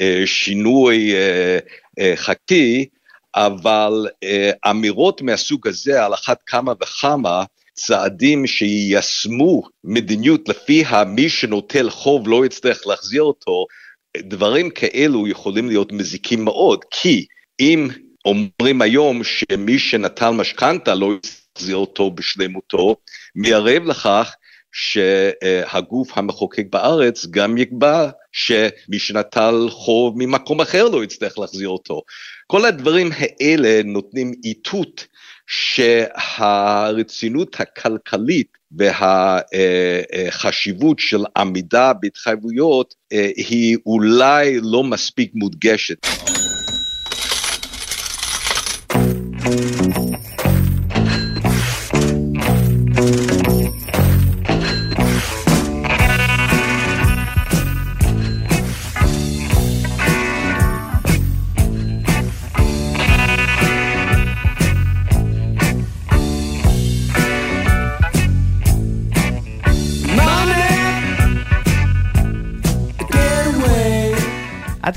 לשינוי 0.00 1.12
אה, 1.14 2.16
חכי, 2.16 2.86
אבל 3.34 4.06
אמירות 4.70 5.22
מהסוג 5.22 5.68
הזה 5.68 6.04
על 6.04 6.14
אחת 6.14 6.38
כמה 6.46 6.72
וכמה 6.82 7.44
צעדים 7.74 8.46
שיישמו 8.46 9.62
מדיניות 9.84 10.48
לפיה 10.48 11.04
מי 11.04 11.28
שנוטל 11.28 11.90
חוב 11.90 12.28
לא 12.28 12.46
יצטרך 12.46 12.86
להחזיר 12.86 13.22
אותו, 13.22 13.66
דברים 14.16 14.70
כאלו 14.70 15.28
יכולים 15.28 15.68
להיות 15.68 15.92
מזיקים 15.92 16.44
מאוד, 16.44 16.84
כי 16.90 17.26
אם 17.60 17.88
אומרים 18.24 18.82
היום 18.82 19.24
שמי 19.24 19.78
שנטל 19.78 20.30
משכנתה 20.30 20.94
לא 20.94 21.12
יחזיר 21.56 21.76
אותו 21.76 22.10
בשלמותו, 22.10 22.96
מערב 23.34 23.84
לכך 23.84 24.34
שהגוף 24.72 26.18
המחוקק 26.18 26.64
בארץ 26.70 27.26
גם 27.26 27.58
יקבע 27.58 28.10
שמי 28.32 28.98
שנטל 28.98 29.66
חוב 29.70 30.14
ממקום 30.18 30.60
אחר 30.60 30.88
לא 30.88 31.04
יצטרך 31.04 31.38
להחזיר 31.38 31.68
אותו. 31.68 32.02
כל 32.46 32.64
הדברים 32.64 33.10
האלה 33.16 33.82
נותנים 33.84 34.32
איתות 34.44 35.06
שהרצינות 35.46 37.60
הכלכלית 37.60 38.61
והחשיבות 38.76 40.98
של 40.98 41.24
עמידה 41.36 41.92
בהתחייבויות 41.92 42.94
אה, 43.12 43.30
היא 43.36 43.76
אולי 43.86 44.58
לא 44.62 44.84
מספיק 44.84 45.30
מודגשת. 45.34 45.96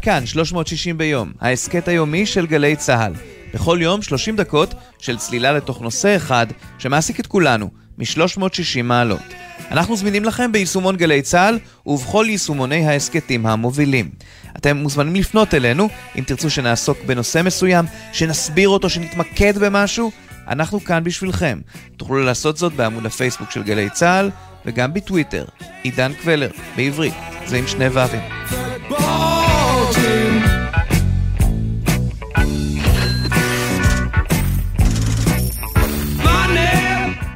כאן 0.05 0.25
360 0.25 0.97
ביום, 0.97 1.31
ההסכת 1.41 1.87
היומי 1.87 2.25
של 2.25 2.45
גלי 2.45 2.75
צה"ל. 2.75 3.13
בכל 3.53 3.77
יום 3.81 4.01
30 4.01 4.35
דקות 4.35 4.73
של 4.99 5.17
צלילה 5.17 5.51
לתוך 5.51 5.81
נושא 5.81 6.15
אחד 6.15 6.47
שמעסיק 6.77 7.19
את 7.19 7.27
כולנו, 7.27 7.69
מ-360 7.97 8.83
מעלות. 8.83 9.21
אנחנו 9.71 9.97
זמינים 9.97 10.23
לכם 10.23 10.51
ביישומון 10.51 10.95
גלי 10.95 11.21
צה"ל 11.21 11.59
ובכל 11.85 12.25
יישומוני 12.29 12.87
ההסכתים 12.87 13.45
המובילים. 13.45 14.09
אתם 14.57 14.77
מוזמנים 14.77 15.15
לפנות 15.15 15.53
אלינו 15.53 15.89
אם 16.15 16.23
תרצו 16.23 16.49
שנעסוק 16.49 16.97
בנושא 17.05 17.41
מסוים, 17.45 17.85
שנסביר 18.13 18.69
אותו, 18.69 18.89
שנתמקד 18.89 19.57
במשהו, 19.57 20.11
אנחנו 20.47 20.83
כאן 20.83 21.03
בשבילכם. 21.03 21.59
תוכלו 21.97 22.23
לעשות 22.23 22.57
זאת 22.57 22.73
בעמוד 22.73 23.05
הפייסבוק 23.05 23.51
של 23.51 23.63
גלי 23.63 23.89
צה"ל 23.89 24.29
וגם 24.65 24.93
בטוויטר, 24.93 25.45
עידן 25.83 26.13
קבלר, 26.13 26.49
בעברית, 26.75 27.13
זה 27.45 27.57
עם 27.57 27.67
שני 27.67 27.87
ו"ים. 27.87 29.44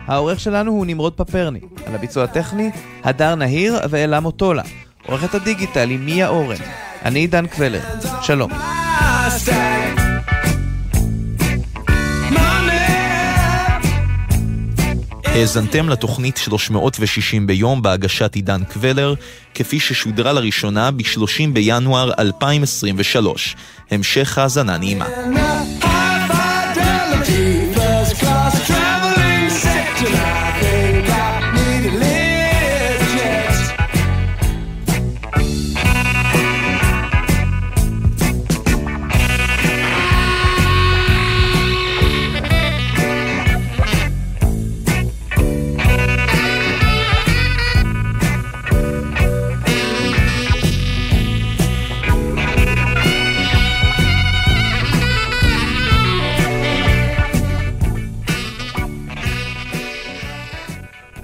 העורך 0.10 0.39
שלנו 0.39 0.72
הוא 0.72 0.86
נמרוד 0.86 1.13
פפרני, 1.13 1.60
על 1.86 1.95
הביצוע 1.95 2.24
הטכני, 2.24 2.72
הדר 3.04 3.36
נהיר 3.36 3.76
ואלה 3.89 4.19
מוטולה. 4.19 4.63
עורכת 5.06 5.36
הדיגיטל 5.36 5.89
היא 5.89 6.00
מיה 6.00 6.28
אורן. 6.28 6.56
אני 7.06 7.19
עידן 7.19 7.48
קבלר. 7.48 7.82
שלום. 8.22 8.52
האזנתם 15.24 15.89
לתוכנית 15.89 16.38
360 16.38 17.48
ביום 17.48 17.82
בהגשת 17.82 18.36
עידן 18.36 18.63
קבלר, 18.63 19.13
כפי 19.56 19.80
ששודרה 19.80 20.34
לראשונה 20.34 20.91
ב-30 20.91 21.50
בינואר 21.54 22.12
2023. 22.19 23.56
המשך 23.91 24.38
האזנה 24.38 24.78
נעימה. 24.78 25.06
July. 30.00 30.59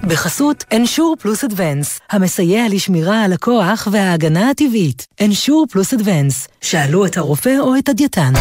בחסות 0.07 0.63
אנשור 0.75 1.15
פלוס 1.19 1.43
אדוונס, 1.43 1.99
המסייע 2.09 2.63
לשמירה 2.69 3.23
על 3.23 3.33
הכוח 3.33 3.87
וההגנה 3.91 4.49
הטבעית. 4.49 5.07
אנשור 5.21 5.65
פלוס 5.71 5.93
אדוונס, 5.93 6.47
שאלו 6.61 7.05
את 7.05 7.17
הרופא 7.17 7.59
או 7.59 7.77
את 7.77 7.89
הדייתן. 7.89 8.33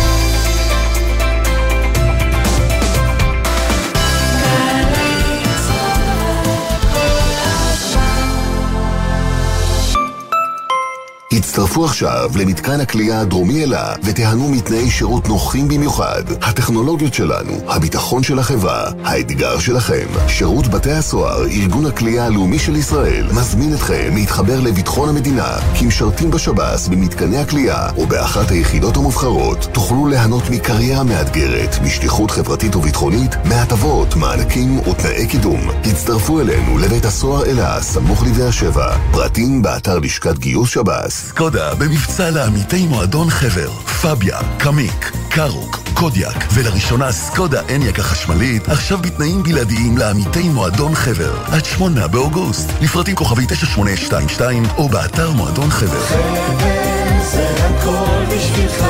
הצטרפו 11.37 11.85
עכשיו 11.85 12.31
למתקן 12.39 12.81
הכלייה 12.81 13.21
הדרומי 13.21 13.65
אלה 13.65 13.95
ותיהנו 14.03 14.49
מתנאי 14.49 14.91
שירות 14.91 15.29
נוחים 15.29 15.69
במיוחד. 15.69 16.23
הטכנולוגיות 16.43 17.15
שלנו, 17.15 17.53
הביטחון 17.67 18.23
של 18.23 18.39
החברה, 18.39 18.91
האתגר 19.05 19.59
שלכם. 19.59 20.07
שירות 20.29 20.69
בתי 20.69 20.93
הסוהר, 20.93 21.47
ארגון 21.47 21.87
הכלייה 21.87 22.27
הלאומי 22.27 22.59
של 22.59 22.77
ישראל, 22.77 23.27
מזמין 23.33 23.75
אתכם 23.75 24.15
להתחבר 24.15 24.61
לביטחון 24.61 25.09
המדינה, 25.09 25.57
כמשרתים 25.79 26.31
בשב"ס 26.31 26.89
במתקני 26.89 27.39
הכלייה 27.39 27.89
או 27.97 28.07
באחת 28.07 28.51
היחידות 28.51 28.97
המובחרות, 28.97 29.69
תוכלו 29.73 30.07
ליהנות 30.07 30.51
מקריירה 30.51 31.05
מאתגרת, 31.05 31.77
משליחות 31.83 32.31
חברתית 32.31 32.77
וביטחונית, 32.77 33.37
מהטבות, 33.45 34.17
מענקים 34.17 34.79
ותנאי 34.79 35.27
קידום. 35.27 35.61
הצטרפו 35.85 36.41
אלינו 36.41 36.79
לבית 36.79 37.05
הסוהר 37.05 37.45
אלה, 37.45 37.83
סמוך 37.83 38.23
לבאר 38.23 38.51
שבע. 38.51 38.97
פרטים 39.13 39.63
באתר 39.63 39.99
לשכת 39.99 40.39
גיוס 40.39 40.71
שב"ס. 40.71 41.24
סקודה 41.29 41.75
במבצע 41.75 42.31
לעמיתי 42.31 42.87
מועדון 42.87 43.31
חבר, 43.31 43.71
פביה, 44.03 44.39
קמיק, 44.59 45.13
קארוק, 45.31 45.79
קודיאק, 45.95 46.45
ולראשונה 46.55 47.13
סקודה 47.13 47.63
אניאק 47.75 47.99
החשמלית, 47.99 48.69
עכשיו 48.69 48.99
בתנאים 48.99 49.43
בלעדיים 49.43 49.99
לעמיתי 49.99 50.49
מועדון 50.49 50.95
חבר. 50.95 51.35
עד 51.53 51.65
שמונה 51.65 52.09
באוגוסט, 52.09 52.71
לפרטים 52.83 53.15
כוכבי 53.15 53.47
9822 53.47 54.63
או 54.77 54.89
באתר 54.89 55.31
מועדון 55.31 55.71
חבר. 55.71 56.01
חבר 56.01 57.23
זה 57.23 57.49
הכל 57.49 58.25
בשבילך, 58.37 58.85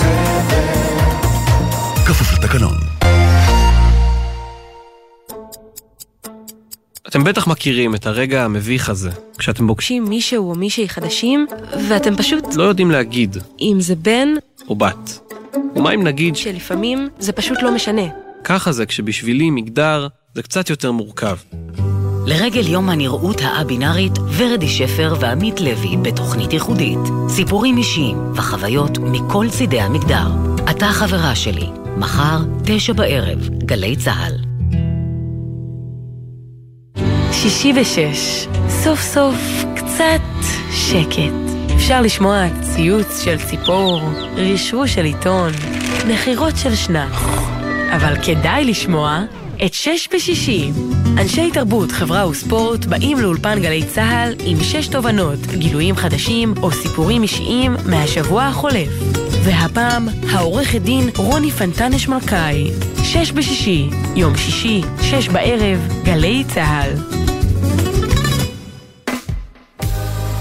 חבר. 0.00 0.64
כפוף 2.06 2.32
לתקנון. 2.32 2.83
אתם 7.14 7.24
בטח 7.24 7.46
מכירים 7.46 7.94
את 7.94 8.06
הרגע 8.06 8.44
המביך 8.44 8.88
הזה, 8.88 9.10
כשאתם 9.38 9.66
פוגשים 9.66 10.04
מישהו 10.04 10.50
או 10.50 10.54
מישהי 10.54 10.88
חדשים, 10.88 11.46
ואתם 11.88 12.16
פשוט... 12.16 12.54
לא 12.54 12.62
יודעים 12.62 12.90
להגיד. 12.90 13.36
אם 13.60 13.76
זה 13.80 13.94
בן... 13.96 14.28
או 14.68 14.74
בת. 14.74 15.32
ומה 15.76 15.94
אם 15.94 16.02
נגיד... 16.02 16.36
שלפעמים 16.36 17.08
זה 17.18 17.32
פשוט 17.32 17.62
לא 17.62 17.74
משנה. 17.74 18.02
ככה 18.44 18.72
זה 18.72 18.86
כשבשבילי 18.86 19.50
מגדר 19.50 20.08
זה 20.34 20.42
קצת 20.42 20.70
יותר 20.70 20.92
מורכב. 20.92 21.36
לרגל 22.26 22.68
יום 22.68 22.90
הנראות 22.90 23.40
הא-בינארית, 23.40 24.18
ורדי 24.36 24.68
שפר 24.68 25.14
ועמית 25.20 25.60
לוי 25.60 25.96
בתוכנית 26.02 26.52
ייחודית. 26.52 26.98
סיפורים 27.28 27.76
אישיים 27.76 28.16
וחוויות 28.34 28.98
מכל 28.98 29.46
צידי 29.50 29.80
המגדר. 29.80 30.26
אתה 30.70 30.86
חברה 30.86 31.34
שלי. 31.34 31.66
מחר, 31.96 32.38
תשע 32.64 32.92
בערב, 32.92 33.48
גלי 33.48 33.96
צה"ל. 33.96 34.43
שישי 37.42 37.72
ושש, 37.76 38.46
סוף 38.68 39.00
סוף 39.00 39.64
קצת 39.76 40.20
שקט. 40.70 41.32
אפשר 41.76 42.00
לשמוע 42.00 42.46
ציוץ 42.60 43.22
של 43.24 43.38
ציפור, 43.38 44.00
רשרוש 44.36 44.94
של 44.94 45.04
עיתון, 45.04 45.52
נחירות 46.08 46.56
של 46.56 46.74
שנץ. 46.74 47.12
אבל 47.96 48.14
כדאי 48.24 48.64
לשמוע 48.64 49.22
את 49.66 49.74
שש 49.74 50.08
בשישי. 50.14 50.70
אנשי 51.18 51.50
תרבות, 51.50 51.92
חברה 51.92 52.28
וספורט 52.28 52.84
באים 52.84 53.18
לאולפן 53.18 53.62
גלי 53.62 53.84
צה"ל 53.84 54.34
עם 54.44 54.56
שש 54.62 54.88
תובנות, 54.88 55.46
גילויים 55.46 55.96
חדשים 55.96 56.54
או 56.62 56.70
סיפורים 56.70 57.22
אישיים 57.22 57.76
מהשבוע 57.86 58.44
החולף. 58.44 58.88
והפעם, 59.44 60.08
העורכת 60.32 60.80
דין 60.80 61.08
רוני 61.16 61.50
פנטנש 61.50 62.08
מלכאי. 62.08 62.70
שש 63.02 63.32
בשישי, 63.32 63.88
יום 64.16 64.36
שישי, 64.36 64.80
שש 65.02 65.28
בערב, 65.28 65.88
גלי 66.04 66.44
צה"ל. 66.54 67.23